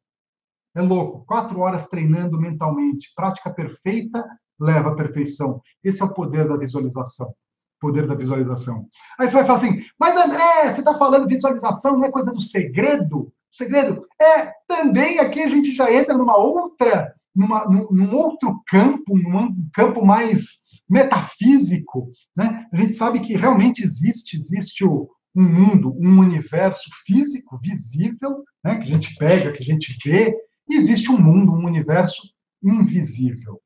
É 0.74 0.80
louco. 0.80 1.24
Quatro 1.26 1.60
horas 1.60 1.88
treinando 1.88 2.40
mentalmente. 2.40 3.12
Prática 3.14 3.50
perfeita 3.50 4.24
leva 4.58 4.90
à 4.90 4.94
perfeição. 4.94 5.60
Esse 5.82 6.00
é 6.02 6.04
o 6.04 6.14
poder 6.14 6.48
da 6.48 6.56
visualização. 6.56 7.34
Poder 7.80 8.06
da 8.06 8.14
visualização. 8.14 8.86
Aí 9.18 9.28
você 9.28 9.36
vai 9.36 9.46
falar 9.46 9.58
assim, 9.58 9.82
mas 9.98 10.16
André, 10.16 10.72
você 10.72 10.80
está 10.80 10.96
falando 10.96 11.28
visualização, 11.28 11.96
não 11.96 12.04
é 12.04 12.10
coisa 12.10 12.32
do 12.32 12.40
segredo? 12.40 13.18
O 13.18 13.56
segredo 13.56 14.06
é 14.20 14.52
também 14.68 15.18
aqui 15.18 15.42
a 15.42 15.48
gente 15.48 15.72
já 15.72 15.92
entra 15.92 16.16
numa 16.16 16.36
outra, 16.36 17.14
numa, 17.34 17.64
num 17.66 18.14
outro 18.14 18.62
campo, 18.66 19.16
num 19.16 19.68
campo 19.72 20.04
mais 20.04 20.60
metafísico, 20.88 22.10
né? 22.36 22.66
A 22.72 22.76
gente 22.76 22.94
sabe 22.96 23.20
que 23.20 23.34
realmente 23.34 23.82
existe, 23.82 24.36
existe 24.36 24.84
o, 24.84 25.08
um 25.34 25.42
mundo, 25.42 25.94
um 25.98 26.18
universo 26.18 26.90
físico, 27.04 27.58
visível, 27.62 28.44
né? 28.64 28.76
Que 28.76 28.82
a 28.82 28.94
gente 28.94 29.14
pega, 29.16 29.52
que 29.52 29.62
a 29.62 29.66
gente 29.66 29.96
vê, 30.04 30.34
e 30.68 30.76
existe 30.76 31.10
um 31.10 31.20
mundo, 31.20 31.52
um 31.52 31.66
universo 31.66 32.22
invisível. 32.62 33.60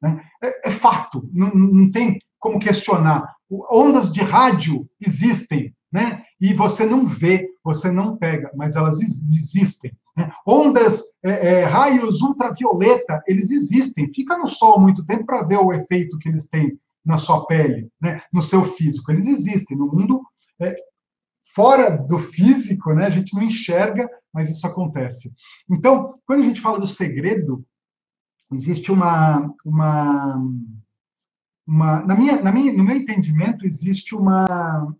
Né? 0.00 0.22
É, 0.42 0.68
é, 0.68 0.70
fato, 0.70 1.28
não, 1.32 1.50
não 1.50 1.90
tem 1.90 2.18
como 2.38 2.58
questionar. 2.58 3.34
Ondas 3.70 4.12
de 4.12 4.22
rádio 4.22 4.88
existem, 5.00 5.74
né? 5.92 6.22
e 6.40 6.52
você 6.52 6.84
não 6.84 7.04
vê, 7.04 7.48
você 7.62 7.90
não 7.90 8.16
pega, 8.16 8.50
mas 8.54 8.76
elas 8.76 9.00
existem. 9.00 9.92
Né? 10.16 10.30
Ondas, 10.46 11.02
é, 11.22 11.30
é, 11.30 11.64
raios 11.64 12.22
ultravioleta, 12.22 13.22
eles 13.26 13.50
existem. 13.50 14.08
Fica 14.12 14.36
no 14.36 14.48
sol 14.48 14.80
muito 14.80 15.04
tempo 15.04 15.26
para 15.26 15.42
ver 15.42 15.58
o 15.58 15.72
efeito 15.72 16.18
que 16.18 16.28
eles 16.28 16.48
têm 16.48 16.78
na 17.04 17.18
sua 17.18 17.46
pele, 17.46 17.88
né? 18.00 18.20
no 18.32 18.42
seu 18.42 18.64
físico. 18.64 19.10
Eles 19.10 19.26
existem 19.26 19.76
no 19.76 19.86
mundo 19.86 20.22
é, 20.60 20.74
fora 21.56 21.96
do 21.96 22.18
físico, 22.18 22.92
né? 22.92 23.06
A 23.06 23.10
gente 23.10 23.34
não 23.34 23.42
enxerga, 23.42 24.06
mas 24.32 24.50
isso 24.50 24.66
acontece. 24.66 25.34
Então, 25.70 26.20
quando 26.26 26.42
a 26.42 26.44
gente 26.44 26.60
fala 26.60 26.78
do 26.78 26.86
segredo, 26.86 27.64
existe 28.52 28.92
uma, 28.92 29.50
uma, 29.64 30.36
uma 31.66 32.02
na 32.02 32.14
minha, 32.14 32.42
na 32.42 32.52
minha, 32.52 32.74
no 32.74 32.84
meu 32.84 32.94
entendimento, 32.94 33.66
existe 33.66 34.14
uma, 34.14 34.94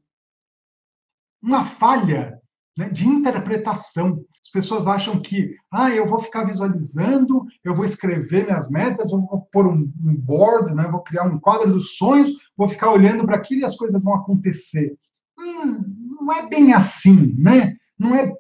uma 1.43 1.63
falha 1.63 2.41
né, 2.79 2.89
de 2.89 3.07
interpretação. 3.07 4.25
As 4.43 4.51
pessoas 4.51 4.87
acham 4.87 5.21
que, 5.21 5.55
ah, 5.71 5.91
eu 5.91 6.07
vou 6.07 6.21
ficar 6.21 6.45
visualizando, 6.45 7.45
eu 7.63 7.75
vou 7.75 7.85
escrever 7.85 8.47
minhas 8.47 8.71
metas, 8.71 9.11
vou 9.11 9.47
pôr 9.53 9.67
um, 9.67 9.93
um 10.03 10.17
board, 10.17 10.75
né, 10.75 10.89
vou 10.91 11.03
criar 11.03 11.25
um 11.25 11.39
quadro 11.39 11.71
dos 11.71 11.99
sonhos, 11.99 12.31
vou 12.57 12.67
ficar 12.67 12.91
olhando 12.91 13.27
para 13.27 13.37
aquilo 13.37 13.61
e 13.61 13.65
as 13.67 13.77
coisas 13.77 14.03
vão 14.03 14.15
acontecer. 14.15 14.97
Hum, 15.39 15.97
não 16.27 16.35
é 16.35 16.49
bem 16.49 16.73
assim, 16.73 17.35
né? 17.39 17.77
Não 17.97 18.15
é 18.15 18.33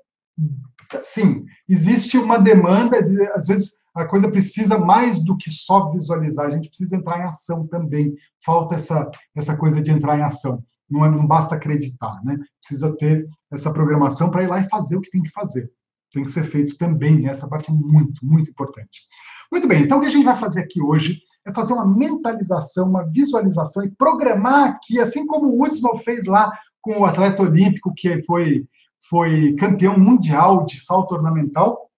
assim. 0.92 1.44
Existe 1.68 2.18
uma 2.18 2.38
demanda, 2.38 2.98
às 3.34 3.46
vezes 3.46 3.78
a 3.94 4.04
coisa 4.04 4.30
precisa 4.30 4.78
mais 4.78 5.24
do 5.24 5.36
que 5.36 5.50
só 5.50 5.90
visualizar, 5.90 6.46
a 6.46 6.50
gente 6.50 6.68
precisa 6.68 6.96
entrar 6.96 7.20
em 7.20 7.28
ação 7.28 7.66
também. 7.66 8.14
Falta 8.44 8.74
essa, 8.74 9.08
essa 9.34 9.56
coisa 9.56 9.80
de 9.80 9.90
entrar 9.90 10.18
em 10.18 10.22
ação. 10.22 10.62
Não, 10.90 11.04
é, 11.04 11.10
não 11.10 11.26
basta 11.26 11.54
acreditar, 11.54 12.20
né? 12.24 12.38
Precisa 12.60 12.94
ter 12.96 13.26
essa 13.52 13.72
programação 13.72 14.30
para 14.30 14.42
ir 14.42 14.48
lá 14.48 14.60
e 14.60 14.68
fazer 14.68 14.96
o 14.96 15.00
que 15.00 15.10
tem 15.10 15.22
que 15.22 15.30
fazer. 15.30 15.70
Tem 16.12 16.24
que 16.24 16.30
ser 16.30 16.44
feito 16.44 16.76
também, 16.76 17.20
né? 17.20 17.30
essa 17.30 17.48
parte 17.48 17.70
é 17.70 17.74
muito, 17.74 18.24
muito 18.24 18.50
importante. 18.50 19.02
Muito 19.50 19.68
bem, 19.68 19.82
então 19.82 19.98
o 19.98 20.00
que 20.00 20.06
a 20.06 20.10
gente 20.10 20.24
vai 20.24 20.36
fazer 20.36 20.60
aqui 20.60 20.82
hoje 20.82 21.20
é 21.46 21.52
fazer 21.52 21.72
uma 21.72 21.86
mentalização, 21.86 22.88
uma 22.88 23.04
visualização 23.04 23.84
e 23.84 23.90
programar 23.90 24.70
aqui, 24.70 25.00
assim 25.00 25.26
como 25.26 25.46
o 25.46 25.58
Woodsman 25.58 25.98
fez 25.98 26.26
lá 26.26 26.52
com 26.86 27.00
o 27.00 27.04
atleta 27.04 27.42
olímpico 27.42 27.92
que 27.92 28.22
foi, 28.22 28.64
foi 29.10 29.56
campeão 29.56 29.98
mundial 29.98 30.64
de 30.64 30.78
salto 30.78 31.16
ornamental, 31.16 31.90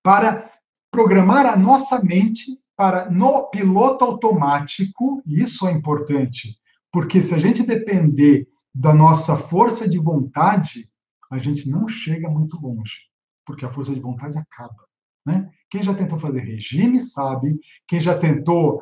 para 0.00 0.48
programar 0.92 1.44
a 1.44 1.56
nossa 1.56 2.00
mente 2.00 2.56
para 2.76 3.10
no 3.10 3.50
piloto 3.50 4.04
automático, 4.04 5.20
isso 5.26 5.66
é 5.66 5.72
importante, 5.72 6.56
porque 6.92 7.20
se 7.20 7.34
a 7.34 7.38
gente 7.38 7.64
depender 7.64 8.46
da 8.72 8.94
nossa 8.94 9.36
força 9.36 9.88
de 9.88 9.98
vontade, 9.98 10.84
a 11.28 11.38
gente 11.38 11.68
não 11.68 11.88
chega 11.88 12.28
muito 12.28 12.56
longe, 12.60 13.00
porque 13.44 13.64
a 13.64 13.72
força 13.72 13.92
de 13.92 14.00
vontade 14.00 14.38
acaba. 14.38 14.84
Né? 15.26 15.50
Quem 15.68 15.82
já 15.82 15.94
tentou 15.94 16.18
fazer 16.20 16.42
regime 16.42 17.02
sabe, 17.02 17.58
quem 17.88 17.98
já 17.98 18.16
tentou 18.16 18.80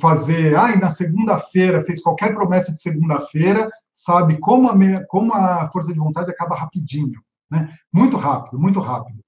fazer, 0.00 0.56
ai, 0.56 0.78
na 0.78 0.88
segunda-feira, 0.88 1.84
fez 1.84 2.02
qualquer 2.02 2.34
promessa 2.34 2.72
de 2.72 2.80
segunda-feira, 2.80 3.68
sabe 3.92 4.38
como 4.38 4.68
a, 4.68 5.06
como 5.06 5.32
a 5.34 5.66
força 5.70 5.92
de 5.92 5.98
vontade 5.98 6.30
acaba 6.30 6.56
rapidinho, 6.56 7.20
né? 7.50 7.74
Muito 7.92 8.16
rápido, 8.16 8.58
muito 8.58 8.80
rápido. 8.80 9.20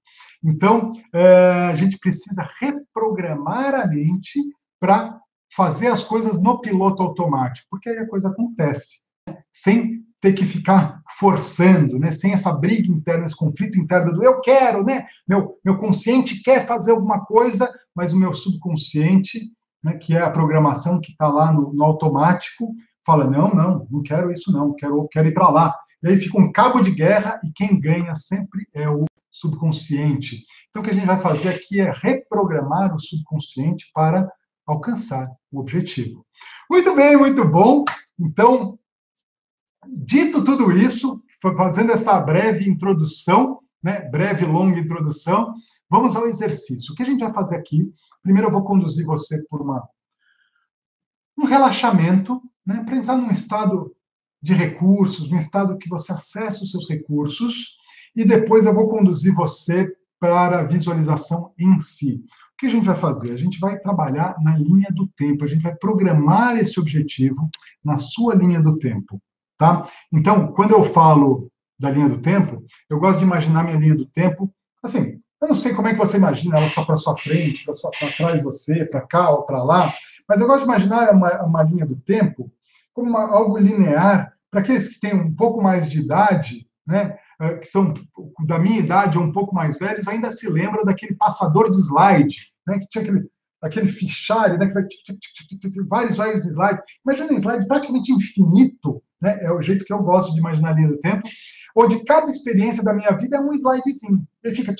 Então, 0.43 0.93
é, 1.13 1.69
a 1.71 1.75
gente 1.75 1.97
precisa 1.97 2.47
reprogramar 2.59 3.75
a 3.75 3.87
mente 3.87 4.39
para 4.79 5.19
fazer 5.55 5.87
as 5.87 6.03
coisas 6.03 6.39
no 6.39 6.59
piloto 6.59 7.01
automático, 7.01 7.67
porque 7.69 7.89
aí 7.89 7.97
a 7.99 8.07
coisa 8.07 8.29
acontece, 8.29 8.97
né? 9.27 9.37
sem 9.51 10.03
ter 10.19 10.33
que 10.33 10.45
ficar 10.45 11.01
forçando, 11.17 11.99
né? 11.99 12.11
sem 12.11 12.33
essa 12.33 12.51
briga 12.51 12.91
interna, 12.91 13.25
esse 13.25 13.37
conflito 13.37 13.79
interno 13.79 14.13
do 14.13 14.23
eu 14.23 14.41
quero, 14.41 14.83
né? 14.83 15.05
Meu, 15.27 15.57
meu 15.63 15.77
consciente 15.77 16.41
quer 16.41 16.65
fazer 16.65 16.91
alguma 16.91 17.23
coisa, 17.25 17.71
mas 17.95 18.13
o 18.13 18.17
meu 18.17 18.33
subconsciente, 18.33 19.51
né, 19.83 19.95
que 19.95 20.15
é 20.15 20.21
a 20.21 20.29
programação 20.29 20.99
que 20.99 21.11
está 21.11 21.27
lá 21.27 21.51
no, 21.51 21.73
no, 21.73 21.83
automático, 21.83 22.73
fala: 23.05 23.29
não, 23.29 23.49
não, 23.49 23.87
não 23.89 24.03
quero 24.03 24.31
isso, 24.31 24.51
não, 24.51 24.73
quero, 24.73 25.07
quero 25.09 25.27
ir 25.27 25.33
para 25.33 25.49
lá. 25.49 25.75
E 26.01 26.07
aí 26.07 26.17
fica 26.17 26.39
um 26.39 26.51
cabo 26.51 26.81
de 26.81 26.91
guerra 26.91 27.39
e 27.43 27.51
quem 27.51 27.79
ganha 27.79 28.13
sempre 28.13 28.67
é 28.73 28.89
o 28.89 29.05
subconsciente. 29.31 30.45
Então, 30.69 30.81
o 30.81 30.85
que 30.85 30.91
a 30.91 30.93
gente 30.93 31.07
vai 31.07 31.17
fazer 31.17 31.49
aqui 31.49 31.79
é 31.79 31.91
reprogramar 31.91 32.95
o 32.95 32.99
subconsciente 32.99 33.89
para 33.93 34.29
alcançar 34.65 35.27
o 35.51 35.59
objetivo. 35.59 36.25
Muito 36.69 36.95
bem, 36.95 37.17
muito 37.17 37.47
bom. 37.47 37.83
Então, 38.19 38.77
dito 39.87 40.43
tudo 40.43 40.71
isso, 40.71 41.21
fazendo 41.57 41.91
essa 41.91 42.19
breve 42.19 42.69
introdução, 42.69 43.59
né, 43.81 44.01
breve 44.09 44.45
longa 44.45 44.79
introdução, 44.79 45.53
vamos 45.89 46.15
ao 46.15 46.27
exercício. 46.27 46.93
O 46.93 46.95
que 46.95 47.03
a 47.03 47.05
gente 47.05 47.19
vai 47.19 47.33
fazer 47.33 47.57
aqui? 47.57 47.91
Primeiro, 48.21 48.47
eu 48.47 48.51
vou 48.51 48.63
conduzir 48.63 49.05
você 49.05 49.43
por 49.49 49.61
uma 49.61 49.87
um 51.37 51.45
relaxamento, 51.45 52.41
né, 52.65 52.83
para 52.85 52.95
entrar 52.95 53.17
num 53.17 53.31
estado 53.31 53.93
de 54.41 54.53
recursos, 54.53 55.29
num 55.29 55.37
estado 55.37 55.77
que 55.77 55.89
você 55.89 56.11
acesse 56.11 56.63
os 56.63 56.71
seus 56.71 56.87
recursos, 56.87 57.77
e 58.15 58.25
depois 58.25 58.65
eu 58.65 58.73
vou 58.73 58.89
conduzir 58.89 59.33
você 59.33 59.91
para 60.19 60.59
a 60.59 60.63
visualização 60.63 61.53
em 61.57 61.79
si. 61.79 62.23
O 62.53 62.57
que 62.57 62.67
a 62.67 62.69
gente 62.69 62.85
vai 62.85 62.95
fazer? 62.95 63.33
A 63.33 63.37
gente 63.37 63.59
vai 63.59 63.79
trabalhar 63.79 64.35
na 64.41 64.57
linha 64.57 64.89
do 64.91 65.07
tempo, 65.07 65.43
a 65.43 65.47
gente 65.47 65.61
vai 65.61 65.75
programar 65.75 66.57
esse 66.57 66.79
objetivo 66.79 67.49
na 67.83 67.97
sua 67.97 68.35
linha 68.35 68.61
do 68.61 68.77
tempo, 68.77 69.21
tá? 69.57 69.87
Então, 70.11 70.53
quando 70.53 70.71
eu 70.71 70.83
falo 70.83 71.49
da 71.77 71.89
linha 71.89 72.07
do 72.07 72.19
tempo, 72.19 72.63
eu 72.89 72.99
gosto 72.99 73.19
de 73.19 73.25
imaginar 73.25 73.63
minha 73.63 73.77
linha 73.77 73.95
do 73.95 74.05
tempo 74.05 74.53
assim. 74.81 75.19
Eu 75.41 75.49
não 75.49 75.55
sei 75.55 75.73
como 75.73 75.89
é 75.89 75.91
que 75.91 75.99
você 75.99 76.15
imagina 76.15 76.57
ela 76.57 76.69
só 76.69 76.85
para 76.85 76.95
sua 76.95 77.17
frente, 77.17 77.65
para 77.65 78.11
trás 78.11 78.37
de 78.37 78.43
você, 78.43 78.85
para 78.85 79.01
cá 79.01 79.29
ou 79.29 79.43
para 79.43 79.61
lá, 79.61 79.93
mas 80.27 80.39
eu 80.39 80.47
gosto 80.47 80.59
de 80.59 80.69
imaginar 80.69 81.11
uma, 81.13 81.43
uma 81.43 81.63
linha 81.63 81.85
do 81.85 81.95
tempo 81.95 82.51
como 82.93 83.09
uma, 83.09 83.21
algo 83.21 83.57
linear 83.57 84.33
para 84.49 84.61
aqueles 84.61 84.87
que 84.87 84.99
têm 84.99 85.15
um 85.15 85.33
pouco 85.33 85.61
mais 85.61 85.89
de 85.89 85.99
idade, 85.99 86.67
né? 86.85 87.17
Eh, 87.43 87.57
que 87.57 87.65
são 87.65 87.93
da 88.45 88.59
minha 88.59 88.79
idade 88.79 89.17
ou 89.17 89.23
um 89.23 89.31
pouco 89.31 89.53
mais 89.53 89.77
velhos, 89.77 90.07
ainda 90.07 90.31
se 90.31 90.49
lembram 90.49 90.85
daquele 90.85 91.15
passador 91.15 91.69
de 91.69 91.75
slide, 91.75 92.53
né, 92.65 92.79
que 92.79 92.87
tinha 92.87 93.03
aquele, 93.03 93.29
aquele 93.61 93.87
fichário, 93.87 94.57
né, 94.57 94.67
que 94.67 94.73
vai 94.73 95.87
vários, 95.87 96.15
vários 96.15 96.45
slides. 96.45 96.81
Imagina 97.05 97.33
um 97.33 97.37
slide 97.37 97.67
praticamente 97.67 98.13
infinito, 98.13 99.03
né, 99.21 99.39
é 99.41 99.51
o 99.51 99.61
jeito 99.61 99.83
que 99.83 99.91
eu 99.91 100.01
gosto 100.03 100.33
de 100.33 100.39
imaginar 100.39 100.69
a 100.69 100.73
linha 100.73 100.89
do 100.89 100.97
tempo, 100.97 101.27
onde 101.75 102.03
cada 102.05 102.29
experiência 102.29 102.83
da 102.83 102.93
minha 102.93 103.11
vida 103.11 103.37
é 103.37 103.41
um 103.41 103.51
slidezinho. 103.51 104.25
Ele 104.43 104.55
fica... 104.55 104.73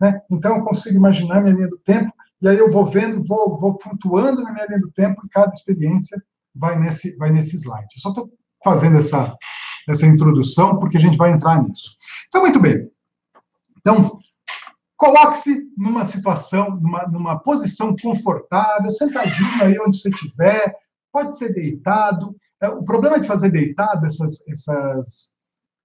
Né? 0.00 0.20
Então, 0.30 0.56
eu 0.56 0.64
consigo 0.64 0.96
imaginar 0.96 1.42
minha 1.42 1.54
linha 1.54 1.68
do 1.68 1.78
tempo, 1.78 2.12
e 2.40 2.48
aí 2.48 2.58
eu 2.58 2.70
vou 2.70 2.84
vendo, 2.84 3.24
vou, 3.24 3.58
vou 3.58 3.78
flutuando 3.78 4.42
na 4.42 4.52
minha 4.52 4.66
linha 4.66 4.80
do 4.80 4.90
tempo, 4.90 5.22
e 5.24 5.28
cada 5.28 5.52
experiência 5.52 6.20
vai 6.54 6.78
nesse, 6.78 7.16
vai 7.16 7.30
nesse 7.30 7.56
slide. 7.56 7.88
Eu 7.96 8.00
só 8.00 8.08
estou 8.10 8.30
fazendo 8.62 8.98
essa, 8.98 9.36
essa 9.88 10.06
introdução, 10.06 10.78
porque 10.78 10.96
a 10.96 11.00
gente 11.00 11.16
vai 11.16 11.32
entrar 11.32 11.62
nisso. 11.62 11.96
Então, 12.28 12.42
muito 12.42 12.60
bem. 12.60 12.90
Então, 13.78 14.18
coloque-se 14.96 15.70
numa 15.76 16.04
situação, 16.04 16.76
numa, 16.76 17.06
numa 17.06 17.38
posição 17.38 17.94
confortável, 17.96 18.90
sentadinho 18.90 19.62
aí 19.62 19.78
onde 19.78 19.98
você 19.98 20.08
estiver, 20.08 20.74
pode 21.12 21.38
ser 21.38 21.54
deitado. 21.54 22.36
É, 22.60 22.68
o 22.68 22.82
problema 22.82 23.20
de 23.20 23.26
fazer 23.26 23.50
deitado 23.50 24.06
essas, 24.06 24.46
essas, 24.48 25.34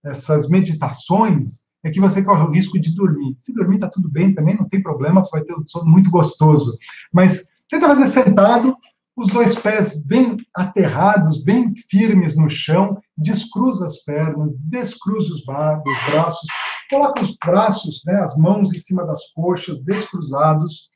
essas 0.03 0.49
meditações 0.49 1.70
é 1.83 1.89
que 1.89 1.99
você 1.99 2.23
corre 2.23 2.43
o 2.43 2.51
risco 2.51 2.79
de 2.79 2.93
dormir. 2.93 3.35
Se 3.37 3.53
dormir, 3.53 3.75
está 3.75 3.89
tudo 3.89 4.09
bem 4.09 4.33
também, 4.33 4.55
não 4.55 4.67
tem 4.67 4.81
problema, 4.81 5.23
você 5.23 5.31
vai 5.31 5.43
ter 5.43 5.55
um 5.55 5.65
sono 5.65 5.89
muito 5.89 6.09
gostoso. 6.09 6.77
Mas 7.11 7.55
tenta 7.69 7.87
fazer 7.87 8.07
sentado, 8.07 8.75
os 9.15 9.27
dois 9.29 9.55
pés 9.55 10.05
bem 10.05 10.37
aterrados, 10.55 11.43
bem 11.43 11.73
firmes 11.89 12.35
no 12.35 12.49
chão, 12.49 12.97
descruza 13.17 13.85
as 13.85 13.97
pernas, 14.03 14.57
descruza 14.57 15.33
os, 15.33 15.43
braços, 15.43 16.47
coloca 16.89 17.21
os 17.21 17.35
braços, 17.43 18.01
né, 18.05 18.21
as 18.21 18.35
mãos 18.35 18.73
em 18.73 18.79
cima 18.79 19.05
das 19.05 19.31
coxas, 19.33 19.83
descruzados, 19.83 20.89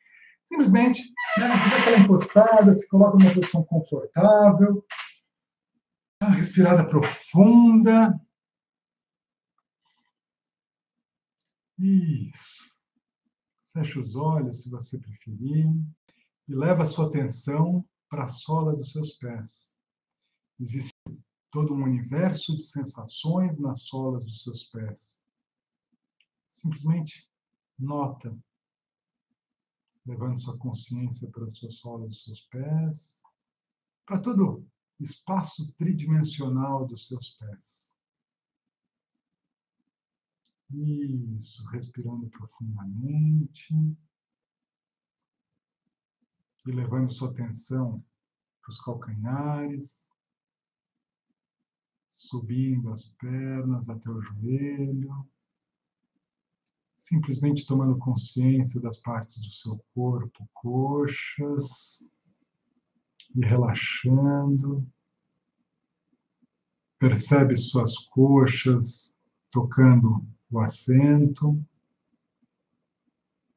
simplesmente 0.44 1.01
né, 1.38 1.48
dá 1.48 1.77
aquela 1.77 2.00
encostada, 2.00 2.74
se 2.74 2.88
coloca 2.88 3.18
numa 3.18 3.34
posição 3.34 3.63
confortável, 3.63 4.84
uma 6.22 6.32
respirada 6.32 6.84
profunda. 6.86 8.20
Isso. 11.77 12.63
Feche 13.74 14.00
os 14.00 14.15
olhos, 14.15 14.63
se 14.63 14.70
você 14.70 15.00
preferir, 15.00 15.67
e 16.48 16.55
leva 16.55 16.84
a 16.84 16.86
sua 16.86 17.08
atenção 17.08 17.86
para 18.10 18.24
a 18.24 18.27
sola 18.27 18.75
dos 18.75 18.91
seus 18.91 19.12
pés. 19.17 19.75
Existe 20.60 20.94
todo 21.51 21.74
um 21.74 21.84
universo 21.84 22.55
de 22.55 22.63
sensações 22.63 23.60
nas 23.60 23.84
solas 23.84 24.24
dos 24.24 24.44
seus 24.44 24.63
pés. 24.65 25.25
Simplesmente 26.50 27.29
nota, 27.77 28.38
levando 30.05 30.39
sua 30.39 30.58
consciência 30.58 31.29
para 31.32 31.46
as 31.46 31.55
suas 31.55 31.75
solas 31.75 32.10
dos 32.10 32.24
seus 32.24 32.41
pés, 32.41 33.22
para 34.05 34.20
todo 34.20 34.65
o 35.00 35.03
espaço 35.03 35.72
tridimensional 35.74 36.86
dos 36.86 37.08
seus 37.08 37.32
pés. 37.32 37.94
Isso, 40.72 41.65
respirando 41.67 42.27
profundamente 42.29 43.74
e 46.65 46.72
levando 46.72 47.12
sua 47.12 47.29
atenção 47.29 48.03
para 48.62 48.69
os 48.72 48.81
calcanhares, 48.81 50.10
subindo 52.10 52.91
as 52.91 53.05
pernas 53.13 53.89
até 53.89 54.10
o 54.10 54.22
joelho, 54.22 55.29
simplesmente 56.95 57.67
tomando 57.67 58.00
consciência 58.00 58.81
das 58.81 58.98
partes 58.98 59.39
do 59.39 59.51
seu 59.51 59.77
corpo, 59.93 60.50
coxas, 60.53 62.12
e 63.36 63.45
relaxando. 63.45 64.88
Percebe 66.98 67.55
suas 67.57 67.98
coxas 68.07 69.19
tocando 69.51 70.25
o 70.51 70.59
assento. 70.59 71.61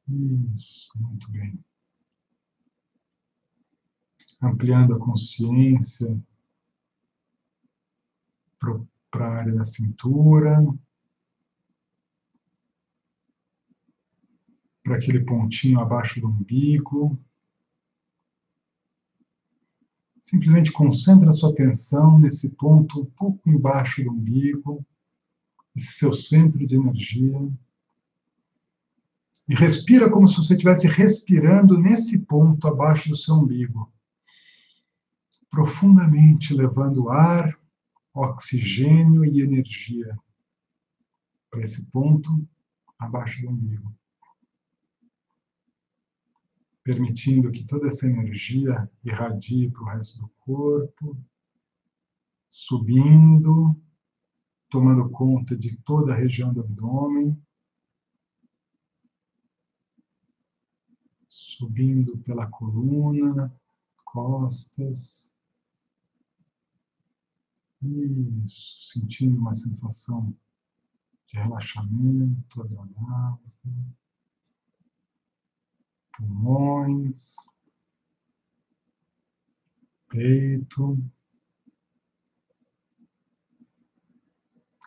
Isso, 0.07 0.91
muito 0.97 1.29
bem 1.31 1.59
ampliando 4.41 4.95
a 4.95 4.99
consciência 4.99 6.17
para 9.11 9.25
a 9.25 9.37
área 9.37 9.53
da 9.53 9.65
cintura, 9.65 10.57
para 14.83 14.95
aquele 14.95 15.25
pontinho 15.25 15.79
abaixo 15.79 16.21
do 16.21 16.27
umbigo. 16.27 17.19
Simplesmente 20.21 20.71
concentra 20.71 21.29
a 21.29 21.33
sua 21.33 21.51
atenção 21.51 22.19
nesse 22.19 22.55
ponto 22.55 23.01
um 23.01 23.05
pouco 23.05 23.49
embaixo 23.49 24.03
do 24.03 24.11
umbigo, 24.11 24.85
esse 25.75 25.93
seu 25.93 26.13
centro 26.13 26.65
de 26.65 26.75
energia. 26.75 27.37
E 29.47 29.55
respira 29.55 30.09
como 30.09 30.27
se 30.27 30.35
você 30.37 30.53
estivesse 30.53 30.87
respirando 30.87 31.77
nesse 31.77 32.25
ponto 32.25 32.67
abaixo 32.67 33.09
do 33.09 33.15
seu 33.15 33.35
umbigo 33.35 33.91
profundamente, 35.49 36.53
levando 36.53 37.09
ar, 37.09 37.59
oxigênio 38.13 39.25
e 39.25 39.41
energia 39.41 40.17
para 41.49 41.61
esse 41.61 41.89
ponto 41.89 42.47
abaixo 42.97 43.41
do 43.41 43.49
umbigo. 43.49 43.93
Permitindo 46.83 47.51
que 47.51 47.65
toda 47.65 47.87
essa 47.87 48.07
energia 48.07 48.89
irradie 49.03 49.69
para 49.71 49.81
o 49.81 49.85
resto 49.85 50.19
do 50.21 50.29
corpo, 50.39 51.17
subindo, 52.49 53.75
tomando 54.69 55.09
conta 55.09 55.57
de 55.57 55.75
toda 55.83 56.13
a 56.13 56.15
região 56.15 56.53
do 56.53 56.61
abdômen, 56.61 57.41
subindo 61.27 62.17
pela 62.19 62.47
coluna, 62.47 63.53
costas, 64.05 65.35
isso, 67.81 68.91
sentindo 68.91 69.37
uma 69.37 69.53
sensação 69.53 70.35
de 71.27 71.37
relaxamento 71.37 72.61
agradável. 72.61 73.39
Pulmões, 76.17 77.35
peito, 80.09 80.97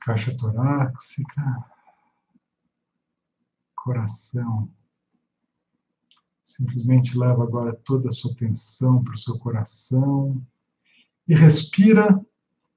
caixa 0.04 0.36
torácica, 0.36 1.64
coração. 3.74 4.68
Simplesmente 6.42 7.16
leva 7.16 7.42
agora 7.42 7.72
toda 7.72 8.08
a 8.08 8.12
sua 8.12 8.32
atenção 8.32 9.02
para 9.02 9.14
o 9.14 9.18
seu 9.18 9.38
coração 9.38 10.44
e 11.26 11.34
respira 11.34 12.20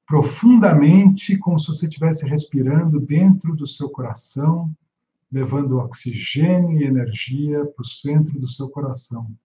profundamente, 0.05 1.37
como 1.37 1.59
se 1.59 1.67
você 1.67 1.87
estivesse 1.87 2.29
respirando 2.29 2.99
dentro 2.99 3.55
do 3.55 3.65
seu 3.65 3.89
coração, 3.89 4.71
levando 5.31 5.79
oxigênio 5.79 6.79
e 6.79 6.83
energia 6.83 7.65
para 7.65 7.81
o 7.81 7.85
centro 7.85 8.39
do 8.39 8.47
seu 8.47 8.69
coração. 8.69 9.35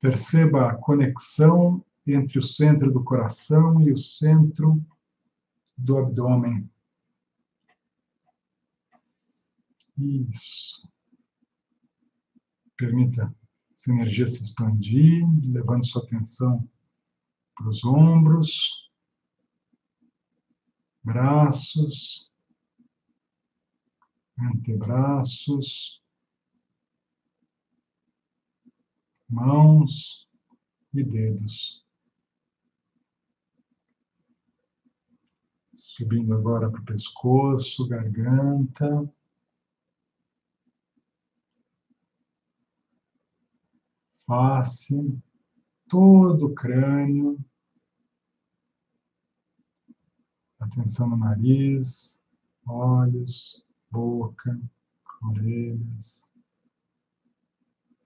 Perceba 0.00 0.70
a 0.70 0.74
conexão 0.76 1.84
entre 2.06 2.38
o 2.38 2.42
centro 2.42 2.92
do 2.92 3.02
coração 3.02 3.80
e 3.82 3.92
o 3.92 3.96
centro 3.96 4.82
do 5.76 5.98
abdômen. 5.98 6.70
Isso. 9.96 10.88
Permita 12.76 13.34
essa 13.72 13.92
energia 13.92 14.26
se 14.26 14.42
expandir, 14.42 15.24
levando 15.44 15.86
sua 15.86 16.02
atenção 16.02 16.68
para 17.56 17.68
os 17.68 17.84
ombros, 17.84 18.88
braços, 21.02 22.30
antebraços, 24.38 26.00
mãos 29.28 30.28
e 30.94 31.02
dedos. 31.04 31.84
Subindo 35.74 36.34
agora 36.34 36.70
para 36.70 36.80
o 36.80 36.84
pescoço, 36.84 37.86
garganta. 37.86 39.08
face, 44.28 45.18
todo 45.88 46.48
o 46.48 46.54
crânio. 46.54 47.42
Atenção 50.60 51.08
no 51.08 51.16
nariz, 51.16 52.22
olhos, 52.66 53.64
boca, 53.90 54.60
orelhas, 55.22 56.30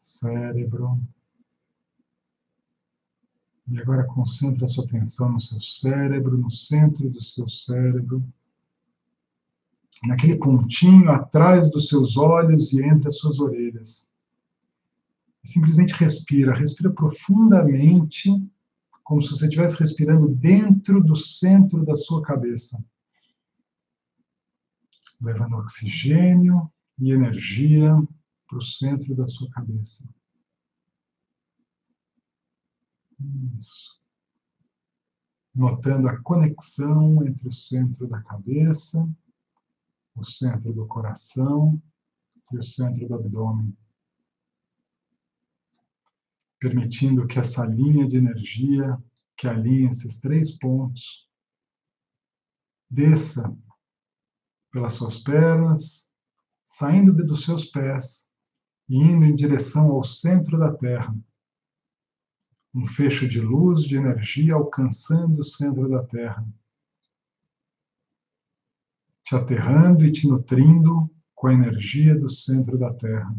cérebro. 0.02 1.00
E 3.68 3.80
agora 3.80 4.04
concentre 4.04 4.64
a 4.64 4.66
sua 4.66 4.84
atenção 4.84 5.32
no 5.32 5.40
seu 5.40 5.60
cérebro, 5.60 6.36
no 6.36 6.50
centro 6.50 7.08
do 7.08 7.20
seu 7.22 7.48
cérebro, 7.48 8.22
naquele 10.04 10.36
pontinho 10.36 11.10
atrás 11.10 11.70
dos 11.70 11.88
seus 11.88 12.16
olhos 12.16 12.72
e 12.72 12.82
entre 12.82 13.08
as 13.08 13.16
suas 13.16 13.38
orelhas 13.38 14.10
simplesmente 15.42 15.92
respira, 15.94 16.54
respira 16.54 16.90
profundamente, 16.92 18.30
como 19.02 19.20
se 19.20 19.30
você 19.30 19.46
estivesse 19.46 19.78
respirando 19.78 20.28
dentro 20.28 21.02
do 21.02 21.16
centro 21.16 21.84
da 21.84 21.96
sua 21.96 22.22
cabeça, 22.22 22.84
levando 25.20 25.56
oxigênio 25.56 26.70
e 26.98 27.10
energia 27.10 27.96
para 28.52 28.58
o 28.58 28.62
centro 28.62 29.14
da 29.14 29.26
sua 29.26 29.48
cabeça. 29.50 30.06
Isso. 33.56 33.98
Notando 35.54 36.06
a 36.06 36.20
conexão 36.20 37.26
entre 37.26 37.48
o 37.48 37.52
centro 37.52 38.06
da 38.06 38.20
cabeça, 38.22 39.08
o 40.14 40.22
centro 40.22 40.70
do 40.70 40.86
coração 40.86 41.82
e 42.52 42.58
o 42.58 42.62
centro 42.62 43.08
do 43.08 43.14
abdômen. 43.14 43.74
Permitindo 46.58 47.26
que 47.26 47.38
essa 47.38 47.64
linha 47.64 48.06
de 48.06 48.18
energia, 48.18 49.02
que 49.34 49.48
alinha 49.48 49.88
esses 49.88 50.20
três 50.20 50.58
pontos, 50.58 51.26
desça 52.90 53.56
pelas 54.70 54.92
suas 54.92 55.16
pernas, 55.16 56.12
saindo 56.64 57.14
dos 57.14 57.44
seus 57.44 57.64
pés 57.64 58.31
e 58.92 58.96
indo 58.98 59.24
em 59.24 59.34
direção 59.34 59.90
ao 59.90 60.04
centro 60.04 60.58
da 60.58 60.70
Terra. 60.70 61.16
Um 62.74 62.86
fecho 62.86 63.26
de 63.26 63.40
luz, 63.40 63.84
de 63.84 63.96
energia 63.96 64.52
alcançando 64.52 65.40
o 65.40 65.44
centro 65.44 65.88
da 65.88 66.04
Terra. 66.04 66.46
Te 69.22 69.34
aterrando 69.34 70.04
e 70.04 70.12
te 70.12 70.28
nutrindo 70.28 71.10
com 71.34 71.46
a 71.46 71.54
energia 71.54 72.14
do 72.14 72.28
centro 72.28 72.76
da 72.76 72.92
Terra. 72.92 73.34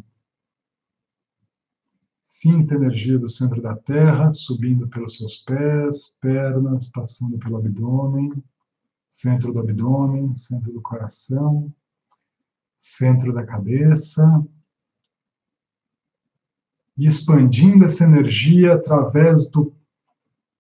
Sinta 2.20 2.74
a 2.74 2.78
energia 2.78 3.20
do 3.20 3.30
centro 3.30 3.62
da 3.62 3.76
Terra 3.76 4.32
subindo 4.32 4.88
pelos 4.88 5.18
seus 5.18 5.36
pés, 5.36 6.18
pernas, 6.20 6.88
passando 6.88 7.38
pelo 7.38 7.58
abdômen, 7.58 8.32
centro 9.08 9.54
do 9.54 9.60
abdômen, 9.60 10.34
centro 10.34 10.74
do 10.74 10.82
coração, 10.82 11.72
centro 12.76 13.32
da 13.32 13.46
cabeça, 13.46 14.44
e 16.98 17.08
expandindo 17.08 17.86
essa 17.86 18.04
energia 18.04 18.74
através 18.74 19.50
do 19.50 19.74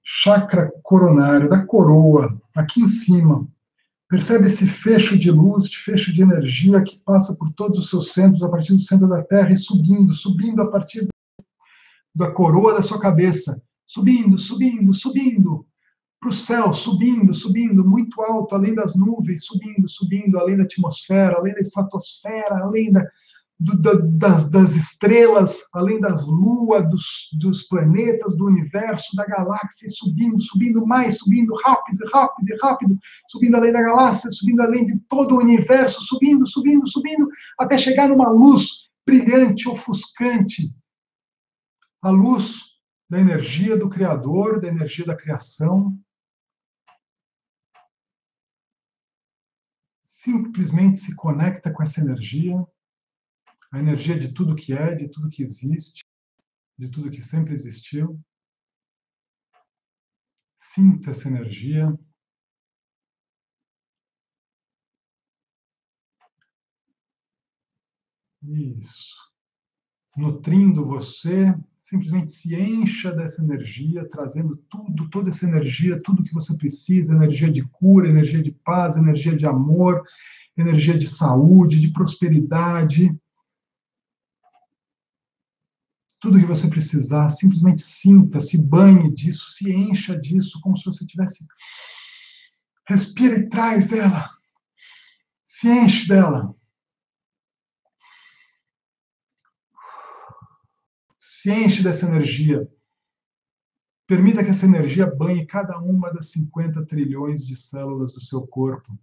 chakra 0.04 0.72
coronário, 0.84 1.50
da 1.50 1.66
coroa, 1.66 2.40
aqui 2.56 2.82
em 2.82 2.88
cima, 2.88 3.48
Percebe 4.14 4.46
esse 4.46 4.68
fecho 4.68 5.18
de 5.18 5.32
luz, 5.32 5.68
de 5.68 5.76
fecho 5.80 6.14
de 6.14 6.22
energia 6.22 6.84
que 6.84 7.00
passa 7.00 7.36
por 7.36 7.52
todos 7.54 7.80
os 7.80 7.90
seus 7.90 8.14
centros, 8.14 8.44
a 8.44 8.48
partir 8.48 8.72
do 8.74 8.78
centro 8.78 9.08
da 9.08 9.24
Terra 9.24 9.52
e 9.52 9.58
subindo, 9.58 10.14
subindo 10.14 10.62
a 10.62 10.70
partir 10.70 11.08
da 12.14 12.30
coroa 12.30 12.76
da 12.76 12.84
sua 12.84 13.00
cabeça, 13.00 13.60
subindo, 13.84 14.38
subindo, 14.38 14.94
subindo. 14.94 15.66
Para 16.20 16.30
o 16.30 16.32
céu, 16.32 16.72
subindo, 16.74 17.34
subindo, 17.34 17.84
muito 17.84 18.22
alto, 18.22 18.54
além 18.54 18.76
das 18.76 18.96
nuvens, 18.96 19.46
subindo, 19.46 19.90
subindo, 19.90 20.38
além 20.38 20.58
da 20.58 20.64
atmosfera, 20.64 21.36
além 21.36 21.56
da 21.56 21.62
estratosfera, 21.62 22.60
além 22.60 22.92
da, 22.92 23.04
do, 23.60 23.80
da, 23.80 23.94
das, 23.94 24.50
das, 24.50 24.76
estrelas, 24.76 25.68
além 25.74 26.00
das 26.00 26.26
luas, 26.28 26.90
dos, 26.90 27.30
dos, 27.40 27.64
planetas, 27.64 28.38
do 28.38 28.46
universo, 28.46 29.16
da 29.16 29.26
galáxia, 29.26 29.88
subindo, 29.90 30.40
subindo 30.40 30.86
mais, 30.86 31.20
subindo 31.20 31.54
rápido, 31.64 32.04
rápido, 32.14 32.56
rápido, 32.62 32.98
subindo 33.30 33.56
além 33.56 33.72
da 33.72 33.82
galáxia, 33.82 34.32
subindo 34.32 34.62
além 34.62 34.86
de 34.86 35.00
todo 35.08 35.36
o 35.36 35.40
universo, 35.40 36.02
subindo, 36.02 36.48
subindo, 36.48 36.88
subindo, 36.88 37.28
até 37.60 37.78
chegar 37.78 38.10
numa 38.10 38.30
luz 38.30 38.90
brilhante, 39.06 39.70
ofuscante, 39.70 40.74
a 42.02 42.10
luz 42.10 42.62
da 43.10 43.20
energia 43.20 43.78
do 43.78 43.90
Criador, 43.90 44.60
da 44.60 44.68
energia 44.68 45.06
da 45.06 45.16
criação. 45.16 45.98
Simplesmente 50.02 50.98
se 50.98 51.16
conecta 51.16 51.72
com 51.72 51.84
essa 51.84 52.02
energia 52.02 52.66
a 53.74 53.80
energia 53.80 54.18
de 54.18 54.32
tudo 54.32 54.56
que 54.56 54.72
é, 54.72 54.94
de 54.94 55.10
tudo 55.10 55.30
que 55.30 55.42
existe, 55.42 56.04
de 56.78 56.88
tudo 56.90 57.10
que 57.10 57.22
sempre 57.22 57.56
existiu. 57.56 58.20
Sinta 60.60 61.10
essa 61.10 61.28
energia. 61.28 61.92
Isso. 68.44 69.16
Nutrindo 70.16 70.86
você, 70.86 71.56
simplesmente 71.82 72.30
se 72.30 72.56
encha 72.56 73.12
dessa 73.12 73.42
energia, 73.42 74.08
trazendo 74.08 74.56
tudo, 74.70 75.10
toda 75.10 75.30
essa 75.30 75.48
energia, 75.48 75.98
tudo 76.04 76.24
que 76.24 76.34
você 76.34 76.56
precisa, 76.58 77.16
energia 77.16 77.52
de 77.52 77.68
cura, 77.70 78.08
energia 78.08 78.44
de 78.44 78.52
paz, 78.52 78.96
energia 78.96 79.36
de 79.36 79.48
amor, 79.48 80.04
energia 80.56 80.96
de 80.96 81.08
saúde, 81.08 81.80
de 81.80 81.92
prosperidade, 81.92 83.18
tudo 86.24 86.40
que 86.40 86.46
você 86.46 86.70
precisar, 86.70 87.28
simplesmente 87.28 87.82
sinta, 87.82 88.40
se 88.40 88.66
banhe 88.66 89.14
disso, 89.14 89.52
se 89.52 89.74
encha 89.74 90.18
disso, 90.18 90.58
como 90.62 90.78
se 90.78 90.86
você 90.86 91.06
tivesse. 91.06 91.46
Respira 92.88 93.40
e 93.40 93.50
traz 93.50 93.90
dela. 93.90 94.30
Se 95.44 95.68
enche 95.68 96.08
dela. 96.08 96.56
Se 101.20 101.52
enche 101.52 101.84
dessa 101.84 102.06
energia. 102.06 102.72
Permita 104.08 104.46
que 104.46 104.52
essa 104.52 104.66
energia 104.66 105.06
banhe 105.06 105.46
cada 105.46 105.78
uma 105.78 106.10
das 106.10 106.32
50 106.32 106.86
trilhões 106.86 107.46
de 107.46 107.54
células 107.54 108.14
do 108.14 108.22
seu 108.22 108.48
corpo. 108.48 108.98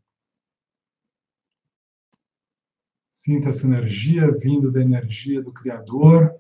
Sinta 3.10 3.50
essa 3.50 3.66
energia 3.66 4.34
vindo 4.38 4.72
da 4.72 4.80
energia 4.80 5.42
do 5.42 5.52
Criador 5.52 6.39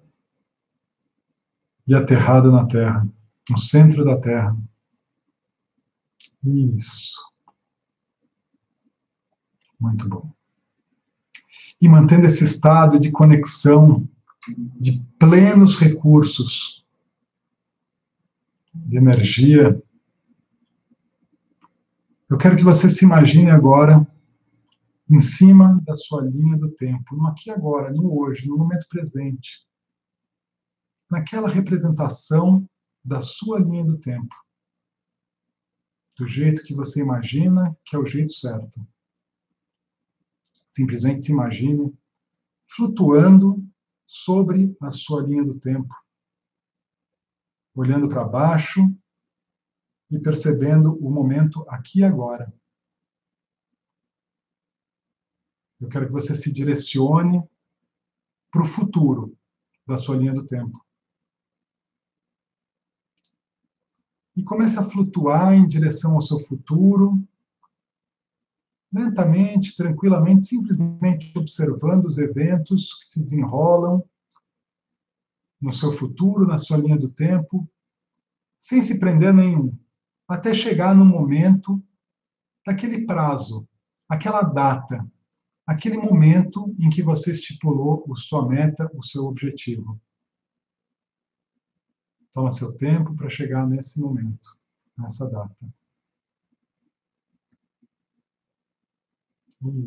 e 1.90 1.94
aterrado 1.94 2.52
na 2.52 2.64
terra, 2.68 3.04
no 3.50 3.58
centro 3.58 4.04
da 4.04 4.16
terra. 4.16 4.56
Isso. 6.44 7.20
Muito 9.80 10.08
bom. 10.08 10.32
E 11.80 11.88
mantendo 11.88 12.26
esse 12.26 12.44
estado 12.44 13.00
de 13.00 13.10
conexão, 13.10 14.08
de 14.78 15.04
plenos 15.18 15.74
recursos 15.74 16.86
de 18.72 18.96
energia, 18.96 19.82
eu 22.28 22.38
quero 22.38 22.56
que 22.56 22.62
você 22.62 22.88
se 22.88 23.04
imagine 23.04 23.50
agora 23.50 24.06
em 25.08 25.20
cima 25.20 25.82
da 25.84 25.96
sua 25.96 26.22
linha 26.22 26.56
do 26.56 26.70
tempo, 26.70 27.16
no 27.16 27.26
aqui 27.26 27.50
agora, 27.50 27.92
no 27.92 28.16
hoje, 28.16 28.46
no 28.46 28.56
momento 28.56 28.86
presente 28.88 29.68
naquela 31.10 31.48
representação 31.48 32.68
da 33.04 33.20
sua 33.20 33.58
linha 33.58 33.84
do 33.84 33.98
tempo. 33.98 34.34
Do 36.16 36.26
jeito 36.26 36.62
que 36.62 36.74
você 36.74 37.00
imagina 37.00 37.76
que 37.84 37.96
é 37.96 37.98
o 37.98 38.06
jeito 38.06 38.32
certo. 38.32 38.86
Simplesmente 40.68 41.22
se 41.22 41.32
imagine 41.32 41.92
flutuando 42.68 43.66
sobre 44.06 44.76
a 44.80 44.90
sua 44.90 45.22
linha 45.22 45.44
do 45.44 45.58
tempo, 45.58 45.94
olhando 47.74 48.08
para 48.08 48.24
baixo 48.24 48.80
e 50.10 50.18
percebendo 50.18 50.94
o 50.94 51.10
momento 51.10 51.64
aqui 51.68 52.00
e 52.00 52.04
agora. 52.04 52.52
Eu 55.80 55.88
quero 55.88 56.06
que 56.06 56.12
você 56.12 56.34
se 56.34 56.52
direcione 56.52 57.42
para 58.50 58.62
o 58.62 58.66
futuro 58.66 59.36
da 59.86 59.96
sua 59.96 60.16
linha 60.16 60.34
do 60.34 60.44
tempo. 60.44 60.84
E 64.40 64.42
comece 64.42 64.78
a 64.78 64.82
flutuar 64.82 65.52
em 65.52 65.68
direção 65.68 66.14
ao 66.14 66.22
seu 66.22 66.38
futuro, 66.38 67.22
lentamente, 68.90 69.76
tranquilamente, 69.76 70.44
simplesmente 70.44 71.30
observando 71.36 72.06
os 72.06 72.16
eventos 72.16 72.94
que 72.94 73.04
se 73.04 73.22
desenrolam 73.22 74.02
no 75.60 75.74
seu 75.74 75.92
futuro, 75.92 76.46
na 76.46 76.56
sua 76.56 76.78
linha 76.78 76.96
do 76.96 77.10
tempo, 77.10 77.68
sem 78.58 78.80
se 78.80 78.98
prender 78.98 79.34
nenhum, 79.34 79.76
até 80.26 80.54
chegar 80.54 80.94
no 80.94 81.04
momento 81.04 81.82
daquele 82.64 83.04
prazo, 83.04 83.68
aquela 84.08 84.40
data, 84.40 85.06
aquele 85.66 85.98
momento 85.98 86.74
em 86.78 86.88
que 86.88 87.02
você 87.02 87.30
estipulou 87.30 88.06
a 88.10 88.16
sua 88.16 88.48
meta, 88.48 88.90
o 88.94 89.04
seu 89.04 89.24
objetivo. 89.26 90.00
Toma 92.32 92.50
seu 92.50 92.76
tempo 92.76 93.14
para 93.16 93.28
chegar 93.28 93.66
nesse 93.66 94.00
momento, 94.00 94.56
nessa 94.96 95.28
data. 95.28 95.56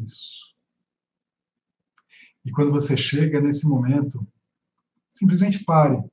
Isso. 0.05 0.53
E 2.45 2.51
quando 2.51 2.71
você 2.71 2.97
chega 2.97 3.39
nesse 3.39 3.67
momento, 3.67 4.27
simplesmente 5.09 5.63
pare. 5.63 6.03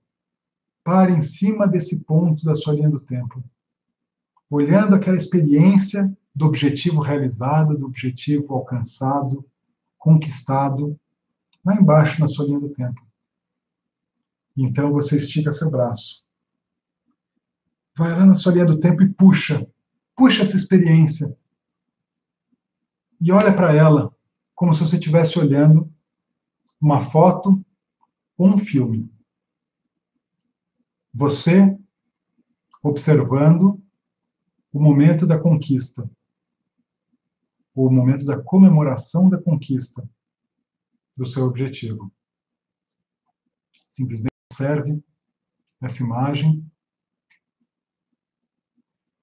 Pare 0.84 1.12
em 1.12 1.22
cima 1.22 1.66
desse 1.66 2.04
ponto 2.04 2.44
da 2.44 2.54
sua 2.54 2.74
linha 2.74 2.88
do 2.88 3.00
tempo. 3.00 3.42
Olhando 4.48 4.94
aquela 4.94 5.16
experiência 5.16 6.10
do 6.34 6.46
objetivo 6.46 7.00
realizado, 7.00 7.76
do 7.76 7.86
objetivo 7.86 8.54
alcançado, 8.54 9.44
conquistado, 9.98 10.98
lá 11.64 11.74
embaixo 11.74 12.20
na 12.20 12.28
sua 12.28 12.46
linha 12.46 12.60
do 12.60 12.72
tempo. 12.72 13.09
Então 14.62 14.92
você 14.92 15.16
estica 15.16 15.52
seu 15.52 15.70
braço. 15.70 16.22
Vai 17.96 18.10
lá 18.10 18.26
na 18.26 18.34
sua 18.34 18.52
linha 18.52 18.66
do 18.66 18.78
tempo 18.78 19.02
e 19.02 19.08
puxa. 19.08 19.66
Puxa 20.14 20.42
essa 20.42 20.54
experiência. 20.54 21.34
E 23.18 23.32
olha 23.32 23.56
para 23.56 23.74
ela 23.74 24.14
como 24.54 24.74
se 24.74 24.80
você 24.80 24.96
estivesse 24.96 25.38
olhando 25.38 25.90
uma 26.78 27.00
foto 27.00 27.64
ou 28.36 28.48
um 28.48 28.58
filme. 28.58 29.10
Você 31.14 31.78
observando 32.82 33.82
o 34.70 34.78
momento 34.80 35.26
da 35.26 35.38
conquista, 35.38 36.08
o 37.74 37.90
momento 37.90 38.26
da 38.26 38.42
comemoração 38.42 39.30
da 39.30 39.40
conquista 39.40 40.06
do 41.16 41.24
seu 41.24 41.44
objetivo. 41.44 42.12
Simplesmente 43.88 44.29
observe 44.60 45.02
essa 45.80 46.02
imagem. 46.02 46.70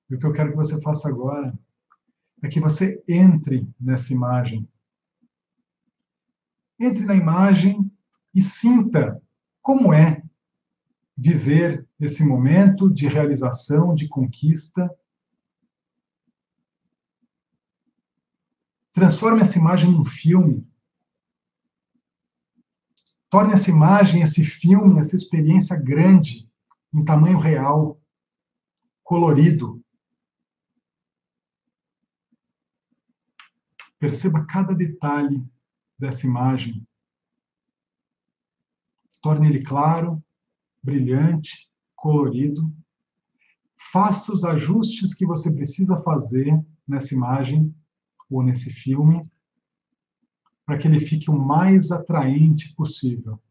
E 0.09 0.15
o 0.15 0.19
que 0.19 0.25
eu 0.25 0.33
quero 0.33 0.49
que 0.49 0.55
você 0.55 0.81
faça 0.81 1.07
agora 1.07 1.57
é 2.43 2.47
que 2.47 2.59
você 2.59 3.03
entre 3.07 3.69
nessa 3.79 4.13
imagem. 4.13 4.67
Entre 6.79 7.05
na 7.05 7.15
imagem 7.15 7.91
e 8.33 8.41
sinta 8.41 9.21
como 9.61 9.93
é 9.93 10.23
viver 11.15 11.87
esse 11.99 12.23
momento 12.23 12.89
de 12.91 13.07
realização, 13.07 13.93
de 13.93 14.07
conquista. 14.07 14.89
Transforme 18.91 19.41
essa 19.41 19.57
imagem 19.57 19.91
num 19.91 20.05
filme. 20.05 20.66
Torne 23.29 23.53
essa 23.53 23.69
imagem, 23.69 24.21
esse 24.21 24.43
filme, 24.43 24.99
essa 24.99 25.15
experiência 25.15 25.77
grande, 25.77 26.49
em 26.93 27.03
tamanho 27.03 27.39
real, 27.39 27.99
colorido. 29.03 29.83
Perceba 33.99 34.45
cada 34.45 34.73
detalhe 34.73 35.45
dessa 35.99 36.25
imagem. 36.25 36.87
Torne 39.21 39.49
ele 39.49 39.63
claro, 39.63 40.23
brilhante, 40.81 41.69
colorido. 41.95 42.71
Faça 43.91 44.31
os 44.31 44.45
ajustes 44.45 45.13
que 45.13 45.25
você 45.25 45.53
precisa 45.53 45.97
fazer 45.97 46.57
nessa 46.87 47.13
imagem 47.13 47.75
ou 48.29 48.41
nesse 48.41 48.71
filme 48.71 49.29
para 50.67 50.77
que 50.77 50.85
ele 50.85 50.99
fique 50.99 51.31
o 51.31 51.39
mais 51.39 51.93
atraente 51.93 52.75
possível. 52.75 53.41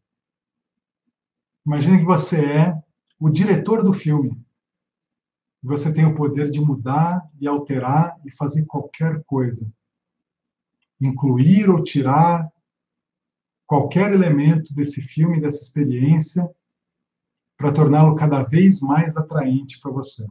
Imagine 1.65 1.97
que 1.97 2.05
você 2.05 2.45
é 2.45 2.83
o 3.19 3.27
diretor 3.27 3.83
do 3.83 3.91
filme. 3.91 4.39
Você 5.63 5.91
tem 5.91 6.05
o 6.05 6.13
poder 6.13 6.51
de 6.51 6.61
mudar 6.61 7.27
e 7.41 7.47
alterar 7.47 8.15
e 8.23 8.31
fazer 8.31 8.67
qualquer 8.67 9.23
coisa. 9.23 9.73
Incluir 11.01 11.67
ou 11.71 11.83
tirar 11.83 12.47
qualquer 13.65 14.13
elemento 14.13 14.71
desse 14.75 15.01
filme, 15.01 15.41
dessa 15.41 15.63
experiência, 15.63 16.47
para 17.57 17.73
torná-lo 17.73 18.15
cada 18.15 18.43
vez 18.43 18.79
mais 18.79 19.17
atraente 19.17 19.81
para 19.81 19.91
você. 19.91 20.23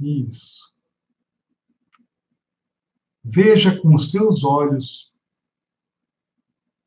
Isso. 0.00 0.77
Veja 3.30 3.78
com 3.78 3.94
os 3.94 4.10
seus 4.10 4.42
olhos 4.42 5.12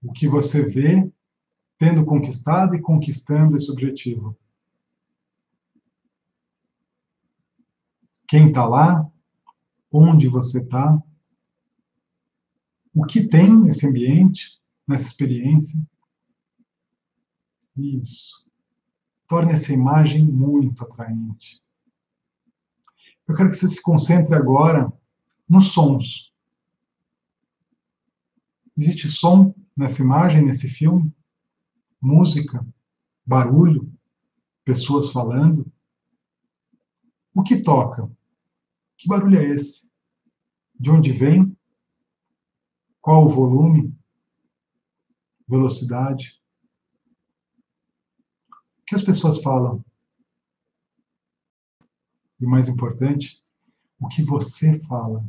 o 0.02 0.12
que 0.12 0.28
você 0.28 0.64
vê 0.64 1.08
tendo 1.78 2.04
conquistado 2.04 2.74
e 2.74 2.82
conquistando 2.82 3.56
esse 3.56 3.70
objetivo. 3.72 4.36
Quem 8.28 8.48
está 8.48 8.66
lá? 8.66 9.08
Onde 9.92 10.28
você 10.28 10.62
está? 10.62 11.00
O 12.92 13.06
que 13.06 13.28
tem 13.28 13.56
nesse 13.56 13.86
ambiente, 13.86 14.60
nessa 14.88 15.06
experiência? 15.06 15.80
Isso. 17.78 18.50
Torne 19.28 19.54
essa 19.54 19.72
imagem 19.72 20.26
muito 20.26 20.84
atraente. 20.84 21.64
Eu 23.28 23.36
quero 23.36 23.52
que 23.52 23.58
você 23.58 23.70
se 23.70 23.82
concentre 23.82 24.34
agora 24.34 24.92
nos 25.48 25.72
sons. 25.72 26.31
Existe 28.78 29.08
som 29.08 29.54
nessa 29.76 30.02
imagem, 30.02 30.46
nesse 30.46 30.70
filme? 30.70 31.14
Música, 32.02 32.66
barulho, 33.26 33.92
pessoas 34.64 35.12
falando? 35.12 35.72
O 37.34 37.44
que 37.44 37.62
toca? 37.62 38.12
Que 38.98 39.08
barulho 39.08 39.40
é 39.40 39.46
esse? 39.46 39.92
De 40.80 40.90
onde 40.90 41.12
vem? 41.12 41.56
Qual 43.02 43.26
o 43.26 43.30
volume? 43.30 43.96
Velocidade? 45.48 46.42
que 48.92 48.96
as 48.96 49.02
pessoas 49.02 49.42
falam? 49.42 49.82
E 52.38 52.46
o 52.46 52.50
mais 52.50 52.68
importante, 52.68 53.42
o 53.98 54.10
que 54.10 54.22
você 54.22 54.78
fala. 54.80 55.26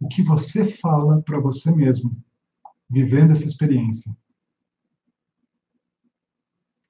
O 0.00 0.08
que 0.08 0.24
você 0.24 0.68
fala 0.68 1.22
para 1.22 1.38
você 1.38 1.70
mesmo, 1.70 2.20
vivendo 2.90 3.30
essa 3.30 3.46
experiência. 3.46 4.16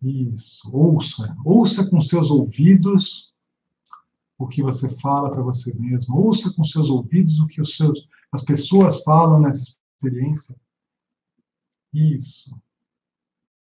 Isso. 0.03 0.71
Ouça. 0.73 1.37
Ouça 1.45 1.89
com 1.91 2.01
seus 2.01 2.31
ouvidos 2.31 3.35
o 4.39 4.49
que 4.49 4.63
você 4.63 4.89
fala 4.97 5.31
para 5.31 5.43
você 5.43 5.79
mesmo. 5.79 6.17
Ouça 6.17 6.53
com 6.55 6.65
seus 6.65 6.89
ouvidos 6.89 7.39
o 7.39 7.47
que 7.47 7.61
os 7.61 7.77
seus, 7.77 8.09
as 8.33 8.43
pessoas 8.43 9.03
falam 9.05 9.41
nessa 9.41 9.77
experiência. 9.95 10.59
Isso 11.93 12.59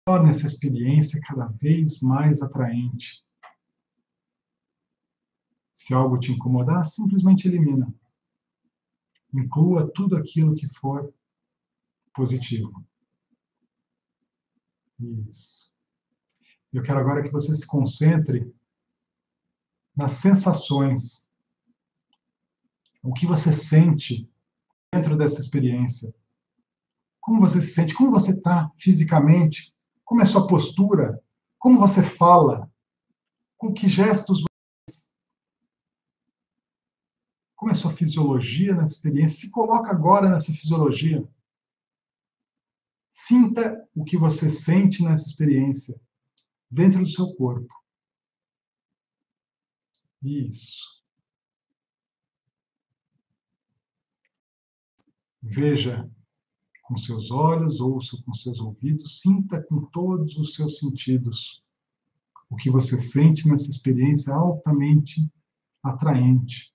torne 0.06 0.30
essa 0.30 0.48
experiência 0.48 1.22
cada 1.22 1.46
vez 1.48 2.02
mais 2.02 2.42
atraente. 2.42 3.24
Se 5.72 5.94
algo 5.94 6.20
te 6.20 6.32
incomodar, 6.32 6.86
simplesmente 6.86 7.48
elimina. 7.48 7.94
Inclua 9.34 9.90
tudo 9.94 10.16
aquilo 10.16 10.56
que 10.56 10.68
for 10.68 11.14
positivo. 12.14 12.86
Isso. 15.00 15.74
Eu 16.72 16.82
quero 16.82 17.00
agora 17.00 17.22
que 17.22 17.32
você 17.32 17.56
se 17.56 17.68
concentre 17.68 18.54
nas 19.96 20.14
sensações. 20.14 21.30
O 23.04 23.14
que 23.14 23.26
você 23.26 23.54
sente 23.54 24.30
dentro 24.94 25.18
dessa 25.18 25.40
experiência. 25.40 26.14
Como 27.20 27.40
você 27.40 27.60
se 27.60 27.74
sente? 27.74 27.96
Como 27.96 28.12
você 28.12 28.32
está 28.32 28.72
fisicamente? 28.78 29.74
Como 30.06 30.22
é 30.22 30.26
sua 30.26 30.46
postura? 30.46 31.20
Como 31.58 31.80
você 31.80 32.04
fala? 32.04 32.72
Com 33.58 33.74
que 33.74 33.88
gestos 33.88 34.44
você? 34.44 35.10
Como 37.56 37.72
é 37.72 37.74
sua 37.74 37.92
fisiologia 37.92 38.76
nessa 38.76 38.94
experiência? 38.94 39.40
Se 39.40 39.52
coloca 39.52 39.90
agora 39.90 40.30
nessa 40.30 40.52
fisiologia. 40.52 41.28
Sinta 43.26 43.88
o 43.96 44.04
que 44.04 44.18
você 44.18 44.52
sente 44.52 45.02
nessa 45.02 45.26
experiência, 45.26 45.98
dentro 46.70 47.00
do 47.00 47.08
seu 47.08 47.34
corpo. 47.36 47.74
Isso. 50.22 51.02
Veja 55.42 56.12
com 56.82 56.98
seus 56.98 57.32
olhos, 57.32 57.80
ouça 57.80 58.22
com 58.26 58.34
seus 58.34 58.60
ouvidos, 58.60 59.22
sinta 59.22 59.64
com 59.64 59.86
todos 59.86 60.36
os 60.36 60.54
seus 60.56 60.80
sentidos 60.80 61.64
o 62.50 62.58
que 62.58 62.70
você 62.70 63.00
sente 63.00 63.48
nessa 63.48 63.70
experiência 63.70 64.36
altamente 64.36 65.32
atraente. 65.82 66.73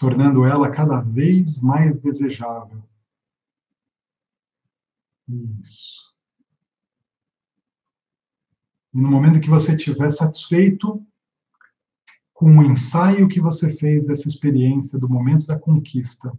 Tornando 0.00 0.46
ela 0.46 0.70
cada 0.70 1.02
vez 1.02 1.60
mais 1.60 2.00
desejável. 2.00 2.82
Isso. 5.28 6.10
E 8.94 8.98
no 8.98 9.10
momento 9.10 9.42
que 9.42 9.50
você 9.50 9.76
estiver 9.76 10.10
satisfeito 10.10 11.06
com 12.32 12.56
o 12.56 12.62
ensaio 12.64 13.28
que 13.28 13.42
você 13.42 13.76
fez 13.76 14.06
dessa 14.06 14.26
experiência, 14.26 14.98
do 14.98 15.06
momento 15.06 15.46
da 15.46 15.60
conquista, 15.60 16.32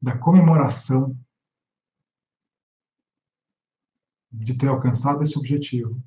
da 0.00 0.18
comemoração, 0.18 1.18
de 4.30 4.58
ter 4.58 4.68
alcançado 4.68 5.22
esse 5.22 5.38
objetivo. 5.38 6.04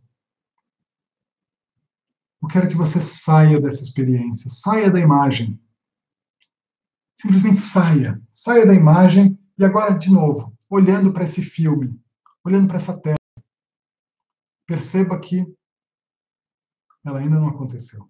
Eu 2.40 2.48
quero 2.48 2.70
que 2.70 2.76
você 2.76 3.02
saia 3.02 3.60
dessa 3.60 3.82
experiência, 3.82 4.52
saia 4.52 4.92
da 4.92 5.00
imagem. 5.00 5.60
Simplesmente 7.20 7.58
saia, 7.58 8.22
saia 8.32 8.66
da 8.66 8.74
imagem 8.74 9.38
e 9.58 9.66
agora, 9.66 9.98
de 9.98 10.12
novo, 10.12 10.56
olhando 10.70 11.12
para 11.12 11.24
esse 11.24 11.42
filme, 11.42 12.00
olhando 12.44 12.68
para 12.68 12.78
essa 12.78 13.00
tela, 13.02 13.18
perceba 14.68 15.20
que 15.20 15.44
ela 17.04 17.20
ainda 17.20 17.40
não 17.40 17.48
aconteceu. 17.48 18.08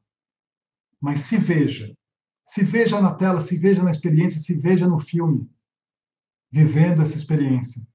Mas 1.00 1.22
se 1.22 1.38
veja, 1.38 1.96
Se 2.50 2.64
veja 2.64 3.02
na 3.02 3.14
tela, 3.14 3.42
se 3.42 3.58
veja 3.58 3.84
na 3.84 3.92
experiência, 3.92 4.40
se 4.40 4.58
veja 4.58 4.88
no 4.88 5.00
filme, 5.00 5.52
vivendo 6.50 7.02
essa 7.02 7.18
experiência. 7.18 7.86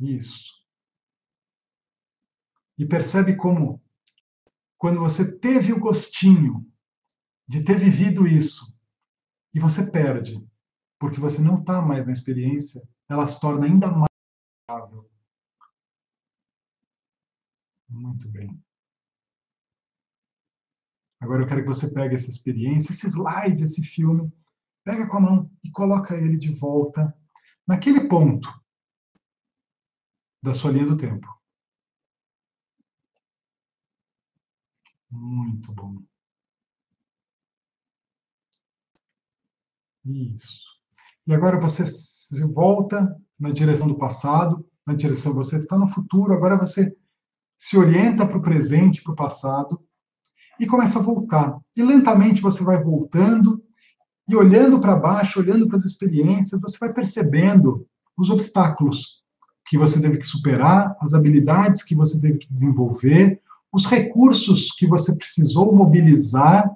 Isso. 0.00 0.54
E 2.78 2.86
percebe 2.86 3.36
como, 3.36 3.82
quando 4.78 4.98
você 4.98 5.38
teve 5.38 5.74
o 5.74 5.78
gostinho 5.78 6.66
de 7.48 7.64
ter 7.64 7.78
vivido 7.78 8.26
isso, 8.26 8.76
e 9.54 9.58
você 9.58 9.90
perde, 9.90 10.46
porque 10.98 11.18
você 11.18 11.40
não 11.40 11.60
está 11.60 11.80
mais 11.80 12.06
na 12.06 12.12
experiência, 12.12 12.86
ela 13.08 13.26
se 13.26 13.40
torna 13.40 13.66
ainda 13.66 13.90
mais 13.90 14.08
agradável. 14.68 15.10
Muito 17.88 18.30
bem. 18.30 18.62
Agora 21.20 21.42
eu 21.42 21.46
quero 21.48 21.62
que 21.62 21.68
você 21.68 21.92
pegue 21.92 22.14
essa 22.14 22.30
experiência, 22.30 22.92
esse 22.92 23.06
slide, 23.08 23.64
esse 23.64 23.82
filme, 23.82 24.30
pega 24.84 25.08
com 25.08 25.16
a 25.16 25.20
mão 25.20 25.50
e 25.64 25.70
coloca 25.70 26.14
ele 26.14 26.36
de 26.36 26.54
volta 26.54 27.16
naquele 27.66 28.08
ponto 28.08 28.48
da 30.42 30.54
sua 30.54 30.70
linha 30.70 30.86
do 30.86 30.96
tempo. 30.96 31.26
Muito 35.10 35.72
bom. 35.74 36.02
Isso. 40.08 40.64
E 41.26 41.34
agora 41.34 41.60
você 41.60 41.86
se 41.86 42.42
volta 42.46 43.14
na 43.38 43.50
direção 43.50 43.86
do 43.86 43.98
passado, 43.98 44.66
na 44.86 44.94
direção 44.94 45.34
você 45.34 45.56
está 45.56 45.76
no 45.76 45.86
futuro, 45.86 46.32
agora 46.32 46.56
você 46.56 46.96
se 47.56 47.76
orienta 47.76 48.26
para 48.26 48.38
o 48.38 48.42
presente, 48.42 49.02
para 49.02 49.12
o 49.12 49.16
passado 49.16 49.78
e 50.58 50.66
começa 50.66 50.98
a 50.98 51.02
voltar. 51.02 51.58
E 51.76 51.82
lentamente 51.82 52.40
você 52.40 52.64
vai 52.64 52.82
voltando 52.82 53.62
e 54.26 54.34
olhando 54.34 54.80
para 54.80 54.96
baixo, 54.96 55.40
olhando 55.40 55.66
para 55.66 55.76
as 55.76 55.84
experiências, 55.84 56.60
você 56.60 56.78
vai 56.78 56.92
percebendo 56.92 57.86
os 58.16 58.30
obstáculos 58.30 59.22
que 59.66 59.76
você 59.76 60.00
teve 60.00 60.16
que 60.16 60.26
superar, 60.26 60.96
as 61.00 61.12
habilidades 61.12 61.82
que 61.82 61.94
você 61.94 62.18
teve 62.20 62.38
que 62.38 62.50
desenvolver, 62.50 63.40
os 63.70 63.84
recursos 63.84 64.72
que 64.72 64.86
você 64.86 65.14
precisou 65.16 65.74
mobilizar 65.74 66.70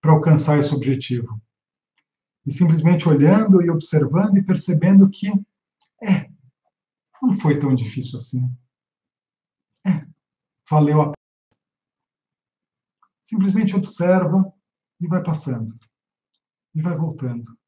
para 0.00 0.12
alcançar 0.12 0.58
esse 0.58 0.72
objetivo. 0.72 1.40
E 2.46 2.52
simplesmente 2.52 3.08
olhando 3.08 3.60
e 3.60 3.68
observando 3.68 4.36
e 4.36 4.44
percebendo 4.44 5.10
que, 5.10 5.28
é, 6.02 6.30
não 7.20 7.34
foi 7.38 7.58
tão 7.58 7.74
difícil 7.74 8.16
assim. 8.16 8.48
É, 9.84 10.06
valeu 10.70 11.00
a 11.00 11.04
pena. 11.06 11.16
Simplesmente 13.20 13.74
observa 13.74 14.52
e 15.00 15.08
vai 15.08 15.22
passando. 15.22 15.76
E 16.74 16.80
vai 16.80 16.96
voltando. 16.96 17.58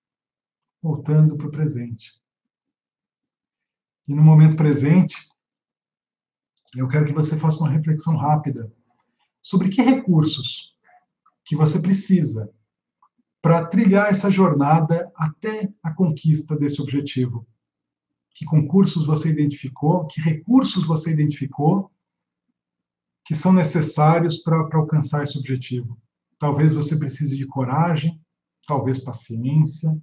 Voltando 0.81 1.37
para 1.37 1.49
o 1.49 1.51
presente. 1.51 2.23
E 4.07 4.14
no 4.14 4.23
momento 4.23 4.57
presente, 4.57 5.17
eu 6.77 6.87
quero 6.87 7.07
que 7.07 7.12
você 7.12 7.38
faça 7.38 7.59
uma 7.59 7.71
reflexão 7.71 8.17
rápida 8.17 8.73
sobre 9.43 9.71
que 9.71 9.83
recursos 9.83 10.77
que 11.45 11.57
você 11.57 11.81
precisa 11.81 12.53
para 13.48 13.64
trilhar 13.64 14.11
essa 14.11 14.30
jornada 14.30 15.11
até 15.16 15.72
a 15.82 15.90
conquista 15.90 16.54
desse 16.54 16.82
objetivo. 16.82 17.46
Que 18.34 18.44
concursos 18.44 19.06
você 19.06 19.30
identificou, 19.30 20.06
que 20.06 20.20
recursos 20.20 20.87
você 20.87 21.11
identificou 21.11 21.90
que 23.24 23.34
são 23.34 23.50
necessários 23.50 24.37
para 24.42 24.58
alcançar 24.74 25.22
esse 25.22 25.38
objetivo. 25.38 25.98
Talvez 26.38 26.74
você 26.74 26.98
precise 26.98 27.38
de 27.38 27.46
coragem, 27.46 28.22
talvez 28.66 29.02
paciência, 29.02 29.98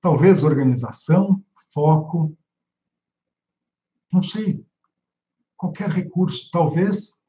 talvez 0.00 0.42
organização, 0.42 1.44
foco, 1.70 2.34
não 4.10 4.22
sei, 4.22 4.64
qualquer 5.54 5.90
recurso, 5.90 6.50
talvez 6.50 7.22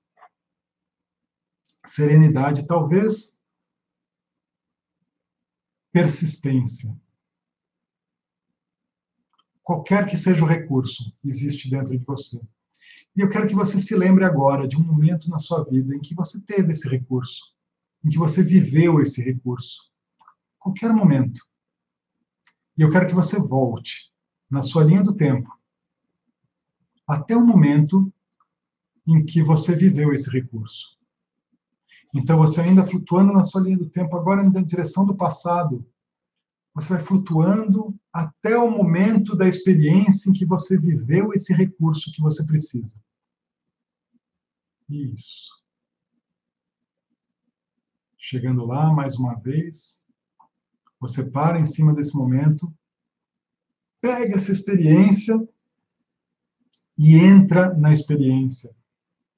serenidade, 1.85 2.65
talvez 2.65 3.40
persistência. 5.91 6.97
Qualquer 9.63 10.07
que 10.07 10.17
seja 10.17 10.43
o 10.43 10.47
recurso, 10.47 11.15
existe 11.23 11.69
dentro 11.69 11.97
de 11.97 12.03
você. 12.03 12.41
E 13.15 13.21
eu 13.21 13.29
quero 13.29 13.47
que 13.47 13.55
você 13.55 13.79
se 13.79 13.95
lembre 13.95 14.23
agora 14.23 14.67
de 14.67 14.77
um 14.77 14.83
momento 14.83 15.29
na 15.29 15.37
sua 15.37 15.63
vida 15.63 15.95
em 15.95 15.99
que 15.99 16.15
você 16.15 16.41
teve 16.41 16.71
esse 16.71 16.87
recurso, 16.87 17.53
em 18.03 18.09
que 18.09 18.17
você 18.17 18.41
viveu 18.41 19.01
esse 19.01 19.21
recurso. 19.21 19.91
Qualquer 20.57 20.93
momento. 20.93 21.45
E 22.77 22.81
eu 22.81 22.89
quero 22.89 23.07
que 23.07 23.13
você 23.13 23.37
volte 23.39 24.11
na 24.49 24.63
sua 24.63 24.83
linha 24.83 25.03
do 25.03 25.15
tempo 25.15 25.49
até 27.07 27.35
o 27.35 27.45
momento 27.45 28.11
em 29.05 29.25
que 29.25 29.43
você 29.43 29.75
viveu 29.75 30.13
esse 30.13 30.29
recurso. 30.29 31.00
Então, 32.13 32.37
você 32.37 32.61
ainda 32.61 32.85
flutuando 32.85 33.31
na 33.31 33.43
sua 33.43 33.61
linha 33.61 33.77
do 33.77 33.89
tempo, 33.89 34.15
agora 34.17 34.43
na 34.43 34.61
direção 34.61 35.05
do 35.05 35.15
passado, 35.15 35.85
você 36.73 36.93
vai 36.93 37.03
flutuando 37.03 37.95
até 38.11 38.57
o 38.57 38.69
momento 38.69 39.35
da 39.35 39.47
experiência 39.47 40.29
em 40.29 40.33
que 40.33 40.45
você 40.45 40.79
viveu 40.79 41.33
esse 41.33 41.53
recurso 41.53 42.11
que 42.11 42.21
você 42.21 42.45
precisa. 42.45 43.01
Isso. 44.89 45.49
Chegando 48.17 48.65
lá, 48.65 48.93
mais 48.93 49.15
uma 49.15 49.35
vez, 49.35 50.05
você 50.99 51.31
para 51.31 51.59
em 51.59 51.65
cima 51.65 51.93
desse 51.93 52.15
momento, 52.15 52.73
pega 53.99 54.35
essa 54.35 54.51
experiência 54.51 55.35
e 56.97 57.15
entra 57.15 57.73
na 57.75 57.91
experiência, 57.91 58.75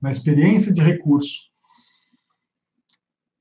na 0.02 0.12
experiência 0.12 0.74
de 0.74 0.82
recurso. 0.82 1.53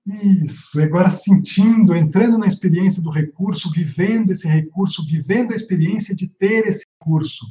Isso, 0.05 0.83
agora 0.83 1.11
sentindo, 1.11 1.95
entrando 1.95 2.37
na 2.37 2.47
experiência 2.47 3.01
do 3.01 3.11
recurso, 3.11 3.71
vivendo 3.71 4.31
esse 4.31 4.49
recurso, 4.49 5.07
vivendo 5.07 5.53
a 5.53 5.57
experiência 5.57 6.15
de 6.15 6.29
ter 6.29 6.67
esse 6.67 6.85
recurso. 6.99 7.47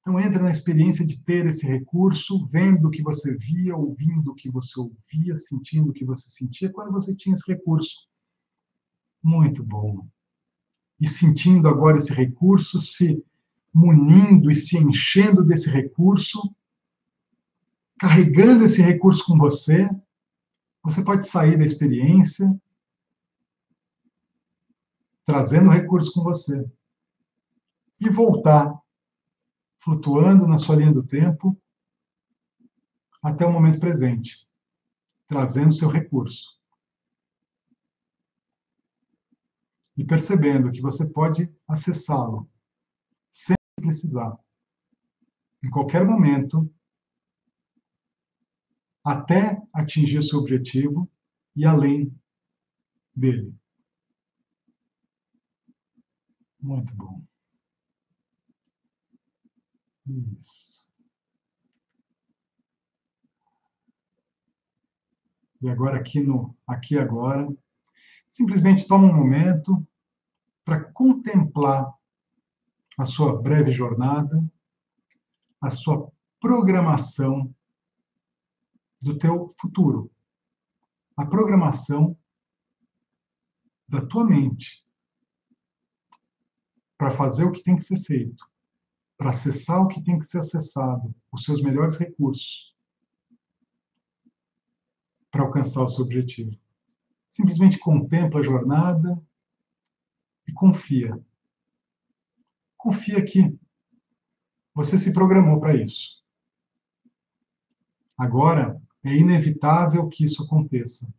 Então, 0.00 0.18
entra 0.18 0.42
na 0.42 0.50
experiência 0.50 1.06
de 1.06 1.22
ter 1.24 1.46
esse 1.46 1.66
recurso, 1.66 2.46
vendo 2.46 2.88
o 2.88 2.90
que 2.90 3.02
você 3.02 3.36
via, 3.36 3.76
ouvindo 3.76 4.30
o 4.30 4.34
que 4.34 4.50
você 4.50 4.78
ouvia, 4.80 5.36
sentindo 5.36 5.90
o 5.90 5.92
que 5.92 6.04
você 6.04 6.28
sentia 6.28 6.70
quando 6.70 6.92
você 6.92 7.14
tinha 7.14 7.34
esse 7.34 7.50
recurso. 7.50 8.06
Muito 9.22 9.64
bom. 9.64 10.06
E 11.00 11.08
sentindo 11.08 11.68
agora 11.68 11.96
esse 11.98 12.12
recurso 12.12 12.80
se 12.80 13.22
munindo 13.72 14.50
e 14.50 14.54
se 14.54 14.78
enchendo 14.78 15.42
desse 15.42 15.68
recurso, 15.68 16.54
carregando 17.98 18.64
esse 18.64 18.80
recurso 18.80 19.24
com 19.24 19.36
você, 19.36 19.88
você 20.84 21.02
pode 21.02 21.26
sair 21.26 21.56
da 21.56 21.64
experiência 21.64 22.54
trazendo 25.24 25.70
o 25.70 25.72
recurso 25.72 26.12
com 26.12 26.22
você 26.22 26.70
e 27.98 28.10
voltar 28.10 28.78
flutuando 29.78 30.46
na 30.46 30.58
sua 30.58 30.76
linha 30.76 30.92
do 30.92 31.02
tempo 31.02 31.58
até 33.22 33.46
o 33.46 33.52
momento 33.52 33.80
presente, 33.80 34.46
trazendo 35.26 35.72
seu 35.72 35.88
recurso. 35.88 36.60
E 39.96 40.04
percebendo 40.04 40.70
que 40.70 40.82
você 40.82 41.10
pode 41.10 41.50
acessá-lo 41.66 42.50
precisar. 43.76 44.38
Em 45.62 45.70
qualquer 45.70 46.04
momento, 46.04 46.70
até 49.04 49.60
atingir 49.72 50.22
seu 50.22 50.38
objetivo 50.38 51.10
e 51.54 51.66
além 51.66 52.12
dele. 53.14 53.54
Muito 56.58 56.96
bom. 56.96 57.22
Isso. 60.06 60.88
E 65.60 65.68
agora 65.68 65.98
aqui 65.98 66.20
no 66.20 66.54
aqui 66.66 66.98
agora, 66.98 67.48
simplesmente 68.26 68.86
toma 68.86 69.06
um 69.06 69.14
momento 69.14 69.86
para 70.64 70.84
contemplar 70.92 71.92
a 72.98 73.04
sua 73.04 73.40
breve 73.40 73.72
jornada, 73.72 74.42
a 75.60 75.70
sua 75.70 76.10
programação 76.40 77.54
do 79.02 79.18
teu 79.18 79.50
futuro, 79.60 80.10
a 81.16 81.24
programação 81.26 82.16
da 83.88 84.04
tua 84.04 84.24
mente 84.24 84.84
para 86.96 87.10
fazer 87.10 87.44
o 87.44 87.52
que 87.52 87.62
tem 87.62 87.76
que 87.76 87.82
ser 87.84 87.98
feito, 88.00 88.44
para 89.16 89.30
acessar 89.30 89.80
o 89.80 89.88
que 89.88 90.02
tem 90.02 90.18
que 90.18 90.24
ser 90.24 90.38
acessado, 90.38 91.14
os 91.30 91.44
seus 91.44 91.60
melhores 91.62 91.96
recursos, 91.96 92.74
para 95.30 95.42
alcançar 95.42 95.82
o 95.82 95.88
seu 95.88 96.04
objetivo. 96.04 96.56
Simplesmente 97.28 97.78
contempla 97.78 98.40
a 98.40 98.42
jornada 98.42 99.20
e 100.46 100.52
confia. 100.52 101.20
Confia 102.76 103.24
que 103.24 103.58
você 104.74 104.96
se 104.96 105.12
programou 105.12 105.60
para 105.60 105.76
isso. 105.76 106.23
Agora, 108.16 108.80
é 109.04 109.14
inevitável 109.14 110.08
que 110.08 110.24
isso 110.24 110.44
aconteça. 110.44 111.12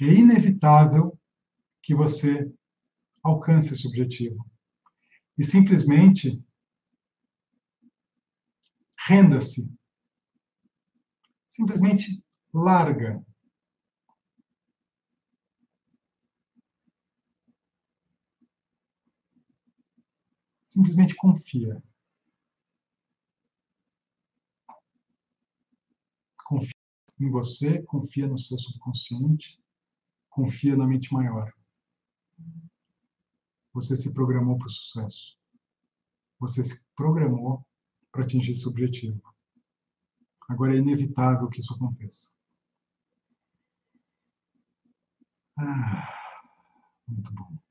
É 0.00 0.06
inevitável 0.06 1.18
que 1.82 1.94
você 1.94 2.50
alcance 3.22 3.74
esse 3.74 3.86
objetivo. 3.86 4.44
E 5.36 5.44
simplesmente 5.44 6.42
renda-se. 8.98 9.74
Simplesmente 11.48 12.24
larga. 12.52 13.22
Simplesmente 20.64 21.14
confia. 21.16 21.82
Confia 26.44 26.80
em 27.20 27.30
você, 27.30 27.82
confia 27.82 28.26
no 28.26 28.38
seu 28.38 28.58
subconsciente, 28.58 29.62
confia 30.28 30.76
na 30.76 30.86
mente 30.86 31.12
maior. 31.12 31.52
Você 33.72 33.94
se 33.94 34.14
programou 34.14 34.56
para 34.56 34.66
o 34.66 34.70
sucesso. 34.70 35.38
Você 36.38 36.64
se 36.64 36.86
programou 36.96 37.64
para 38.10 38.24
atingir 38.24 38.52
esse 38.52 38.66
objetivo. 38.66 39.22
Agora 40.48 40.74
é 40.74 40.78
inevitável 40.78 41.48
que 41.48 41.60
isso 41.60 41.74
aconteça. 41.74 42.34
Ah, 45.56 46.08
muito 47.06 47.32
bom. 47.34 47.69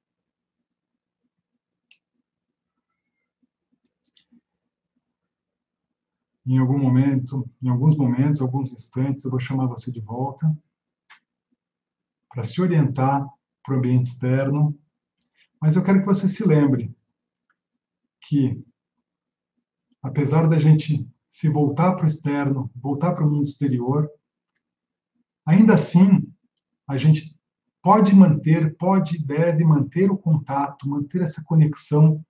Em 6.50 6.58
algum 6.58 6.80
momento, 6.80 7.48
em 7.62 7.70
alguns 7.70 7.96
momentos, 7.96 8.42
alguns 8.42 8.72
instantes, 8.72 9.24
eu 9.24 9.30
vou 9.30 9.40
chamar 9.40 9.68
você 9.68 9.92
de 9.92 10.00
volta 10.00 10.52
para 12.28 12.44
se 12.44 12.60
orientar 12.60 13.24
para 13.64 13.76
o 13.76 13.78
ambiente 13.78 14.06
externo, 14.06 14.76
mas 15.62 15.76
eu 15.76 15.84
quero 15.84 16.00
que 16.00 16.08
você 16.08 16.28
se 16.28 16.44
lembre 16.44 16.92
que, 18.22 18.60
apesar 20.02 20.50
da 20.50 20.58
gente 20.58 21.08
se 21.28 21.48
voltar 21.48 21.94
para 21.94 22.06
o 22.06 22.08
externo, 22.08 22.72
voltar 22.76 23.12
para 23.12 23.24
o 23.24 23.30
mundo 23.30 23.44
exterior, 23.44 24.10
ainda 25.46 25.76
assim, 25.76 26.34
a 26.88 26.98
gente 26.98 27.40
pode 27.80 28.12
manter, 28.16 28.76
pode 28.76 29.18
e 29.18 29.24
deve 29.24 29.64
manter 29.64 30.10
o 30.10 30.18
contato, 30.18 30.90
manter 30.90 31.22
essa 31.22 31.44
conexão 31.44 32.26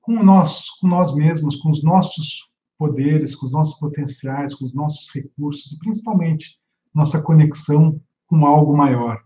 com 0.00 0.22
nós, 0.22 0.70
com 0.80 0.88
nós 0.88 1.14
mesmos, 1.14 1.56
com 1.56 1.70
os 1.70 1.84
nossos 1.84 2.55
poderes, 2.78 3.34
com 3.34 3.46
os 3.46 3.52
nossos 3.52 3.78
potenciais, 3.78 4.54
com 4.54 4.64
os 4.64 4.74
nossos 4.74 5.08
recursos 5.14 5.72
e 5.72 5.78
principalmente 5.78 6.60
nossa 6.94 7.22
conexão 7.22 8.00
com 8.26 8.46
algo 8.46 8.76
maior, 8.76 9.24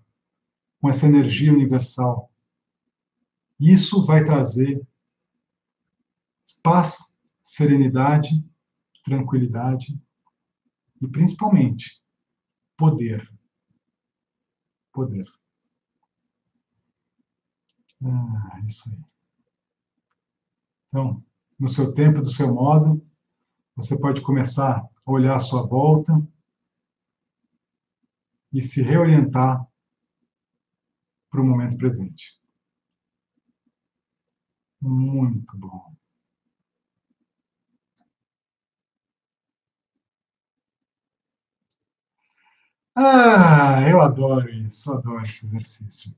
com 0.81 0.89
essa 0.89 1.07
energia 1.07 1.53
universal. 1.53 2.31
Isso 3.59 4.05
vai 4.05 4.25
trazer 4.25 4.81
paz, 6.63 7.19
serenidade, 7.43 8.31
tranquilidade 9.05 10.01
e 11.01 11.09
principalmente 11.09 12.03
poder. 12.77 13.29
Poder. 14.93 15.27
Ah, 18.03 18.61
isso 18.67 18.89
aí. 18.91 19.05
Então, 20.89 21.23
no 21.59 21.69
seu 21.69 21.95
tempo, 21.95 22.21
do 22.21 22.31
seu 22.31 22.53
modo, 22.53 23.07
você 23.83 23.99
pode 23.99 24.21
começar 24.21 24.87
a 25.07 25.11
olhar 25.11 25.37
à 25.37 25.41
sua 25.41 25.67
volta 25.67 26.13
e 28.53 28.61
se 28.61 28.83
reorientar 28.83 29.67
para 31.31 31.41
o 31.41 31.45
momento 31.45 31.77
presente. 31.77 32.39
Muito 34.81 35.57
bom. 35.57 35.95
Ah, 42.95 43.89
eu 43.89 44.03
adoro 44.03 44.51
isso, 44.51 44.93
adoro 44.93 45.25
esse 45.25 45.47
exercício. 45.47 46.15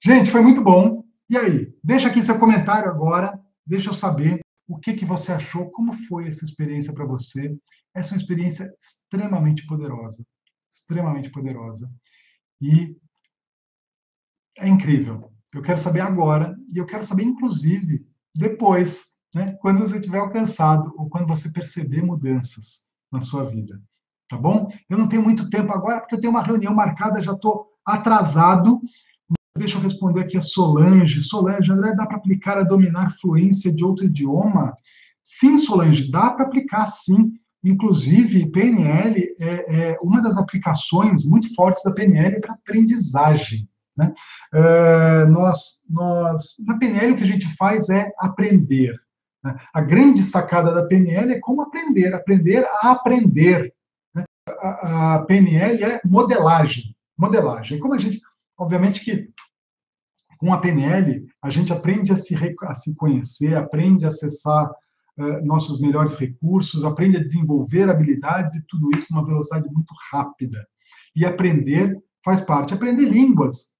Gente, 0.00 0.30
foi 0.30 0.42
muito 0.42 0.62
bom. 0.62 1.04
E 1.28 1.36
aí, 1.36 1.74
deixa 1.82 2.08
aqui 2.08 2.22
seu 2.22 2.38
comentário 2.38 2.88
agora, 2.88 3.40
deixa 3.66 3.88
eu 3.88 3.94
saber 3.94 4.40
o 4.70 4.78
que, 4.78 4.94
que 4.94 5.04
você 5.04 5.32
achou, 5.32 5.68
como 5.72 5.92
foi 5.92 6.28
essa 6.28 6.44
experiência 6.44 6.92
para 6.92 7.04
você. 7.04 7.58
Essa 7.92 8.10
é 8.10 8.12
uma 8.14 8.20
experiência 8.20 8.72
extremamente 8.78 9.66
poderosa, 9.66 10.24
extremamente 10.70 11.28
poderosa. 11.28 11.90
E 12.60 12.96
é 14.56 14.68
incrível. 14.68 15.32
Eu 15.52 15.60
quero 15.60 15.80
saber 15.80 16.00
agora, 16.00 16.56
e 16.72 16.78
eu 16.78 16.86
quero 16.86 17.02
saber, 17.02 17.24
inclusive, 17.24 18.06
depois, 18.32 19.16
né, 19.34 19.56
quando 19.60 19.80
você 19.80 20.00
tiver 20.00 20.18
alcançado, 20.18 20.94
ou 20.96 21.10
quando 21.10 21.26
você 21.26 21.50
perceber 21.50 22.02
mudanças 22.02 22.90
na 23.10 23.18
sua 23.18 23.50
vida. 23.50 23.82
Tá 24.28 24.36
bom? 24.36 24.70
Eu 24.88 24.96
não 24.96 25.08
tenho 25.08 25.22
muito 25.22 25.50
tempo 25.50 25.72
agora, 25.72 25.98
porque 25.98 26.14
eu 26.14 26.20
tenho 26.20 26.32
uma 26.32 26.44
reunião 26.44 26.72
marcada, 26.72 27.20
já 27.20 27.32
estou 27.32 27.72
atrasado, 27.84 28.80
Deixa 29.56 29.76
eu 29.76 29.82
responder 29.82 30.20
aqui 30.20 30.36
a 30.36 30.42
Solange. 30.42 31.20
Solange, 31.20 31.72
André, 31.72 31.94
dá 31.94 32.06
para 32.06 32.16
aplicar 32.16 32.58
a 32.58 32.62
dominar 32.62 33.14
fluência 33.20 33.74
de 33.74 33.84
outro 33.84 34.06
idioma? 34.06 34.74
Sim, 35.22 35.56
Solange, 35.56 36.10
dá 36.10 36.30
para 36.30 36.46
aplicar 36.46 36.86
sim. 36.86 37.32
Inclusive, 37.62 38.50
PNL 38.50 39.36
é, 39.38 39.90
é, 39.90 39.98
uma 40.00 40.22
das 40.22 40.36
aplicações 40.36 41.26
muito 41.26 41.54
fortes 41.54 41.82
da 41.82 41.92
PNL 41.92 42.40
para 42.40 42.54
aprendizagem. 42.54 43.68
Né? 43.96 44.14
Uh, 44.54 45.30
nós, 45.30 45.82
nós, 45.88 46.54
na 46.66 46.78
PNL, 46.78 47.12
o 47.12 47.16
que 47.16 47.22
a 47.22 47.26
gente 47.26 47.46
faz 47.56 47.90
é 47.90 48.10
aprender. 48.18 48.98
Né? 49.44 49.54
A 49.74 49.80
grande 49.82 50.22
sacada 50.22 50.72
da 50.72 50.86
PNL 50.86 51.34
é 51.34 51.40
como 51.40 51.60
aprender, 51.60 52.14
aprender 52.14 52.66
a 52.82 52.92
aprender. 52.92 53.74
Né? 54.14 54.24
A, 54.48 55.16
a 55.16 55.22
PNL 55.24 55.84
é 55.84 56.00
modelagem, 56.04 56.96
modelagem. 57.18 57.78
Como 57.78 57.92
a 57.92 57.98
gente, 57.98 58.20
obviamente 58.60 59.02
que 59.02 59.32
com 60.38 60.52
a 60.52 60.58
PNL, 60.58 61.26
a 61.42 61.50
gente 61.50 61.72
aprende 61.72 62.12
a 62.12 62.16
se, 62.16 62.34
a 62.62 62.74
se 62.74 62.94
conhecer, 62.96 63.56
aprende 63.56 64.04
a 64.04 64.08
acessar 64.08 64.70
uh, 64.70 65.44
nossos 65.44 65.80
melhores 65.80 66.14
recursos, 66.14 66.84
aprende 66.84 67.18
a 67.18 67.22
desenvolver 67.22 67.90
habilidades 67.90 68.56
e 68.56 68.66
tudo 68.66 68.88
isso 68.96 69.08
numa 69.10 69.26
velocidade 69.26 69.68
muito 69.70 69.92
rápida. 70.10 70.66
E 71.14 71.26
aprender 71.26 71.94
faz 72.24 72.40
parte. 72.40 72.72
Aprender 72.72 73.04
línguas 73.04 73.74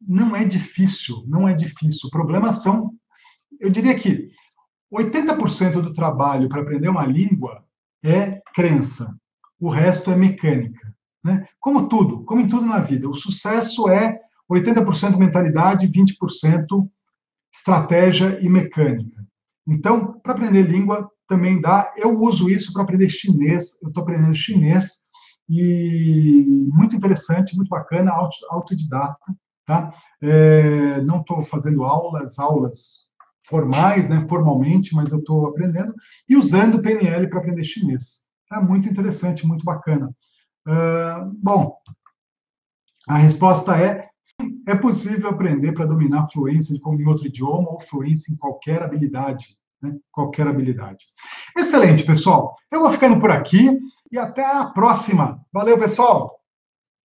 não 0.00 0.34
é 0.34 0.44
difícil, 0.44 1.22
não 1.26 1.46
é 1.46 1.54
difícil. 1.54 2.08
O 2.08 2.10
problema 2.10 2.50
são, 2.50 2.94
eu 3.60 3.68
diria 3.68 3.98
que 3.98 4.30
80% 4.92 5.82
do 5.82 5.92
trabalho 5.92 6.48
para 6.48 6.62
aprender 6.62 6.88
uma 6.88 7.04
língua 7.04 7.62
é 8.02 8.40
crença, 8.54 9.14
o 9.60 9.68
resto 9.68 10.10
é 10.10 10.16
mecânica. 10.16 10.94
Né? 11.24 11.46
Como 11.60 11.88
tudo, 11.88 12.24
como 12.24 12.40
em 12.40 12.48
tudo 12.48 12.66
na 12.66 12.78
vida, 12.78 13.08
o 13.08 13.14
sucesso 13.14 13.88
é 13.88 14.18
80% 14.50 15.16
mentalidade, 15.16 15.88
20% 15.88 16.88
estratégia 17.54 18.38
e 18.40 18.48
mecânica. 18.48 19.24
Então, 19.66 20.18
para 20.20 20.32
aprender 20.32 20.62
língua 20.62 21.08
também 21.26 21.60
dá. 21.60 21.92
Eu 21.96 22.20
uso 22.20 22.50
isso 22.50 22.72
para 22.72 22.82
aprender 22.82 23.08
chinês. 23.08 23.80
Eu 23.82 23.88
estou 23.88 24.02
aprendendo 24.02 24.34
chinês 24.34 25.02
e 25.48 26.44
muito 26.72 26.96
interessante, 26.96 27.56
muito 27.56 27.68
bacana, 27.68 28.12
autodidata, 28.50 29.34
tá? 29.64 29.92
É, 30.20 31.00
não 31.02 31.20
estou 31.20 31.42
fazendo 31.42 31.84
aulas, 31.84 32.38
aulas 32.38 33.06
formais, 33.48 34.08
né, 34.08 34.24
formalmente, 34.28 34.94
mas 34.94 35.10
eu 35.10 35.18
estou 35.18 35.46
aprendendo 35.46 35.92
e 36.28 36.36
usando 36.36 36.76
o 36.76 36.82
PNL 36.82 37.28
para 37.28 37.38
aprender 37.38 37.64
chinês. 37.64 38.22
É 38.52 38.60
muito 38.60 38.88
interessante, 38.88 39.46
muito 39.46 39.64
bacana. 39.64 40.14
Bom, 41.40 41.76
a 43.08 43.16
resposta 43.16 43.76
é 43.76 44.08
Sim, 44.22 44.62
é 44.68 44.74
possível 44.76 45.30
aprender 45.30 45.72
para 45.72 45.84
dominar 45.84 46.28
fluência 46.28 46.78
como 46.80 47.00
em 47.00 47.06
outro 47.06 47.26
idioma 47.26 47.72
ou 47.72 47.80
fluência 47.80 48.32
em 48.32 48.36
qualquer 48.36 48.80
habilidade, 48.80 49.56
né? 49.82 49.96
Qualquer 50.12 50.46
habilidade. 50.46 51.06
Excelente, 51.58 52.04
pessoal. 52.04 52.54
Eu 52.70 52.80
vou 52.80 52.90
ficando 52.92 53.18
por 53.18 53.32
aqui 53.32 53.80
e 54.12 54.18
até 54.18 54.44
a 54.44 54.66
próxima. 54.66 55.44
Valeu, 55.52 55.76
pessoal! 55.76 56.41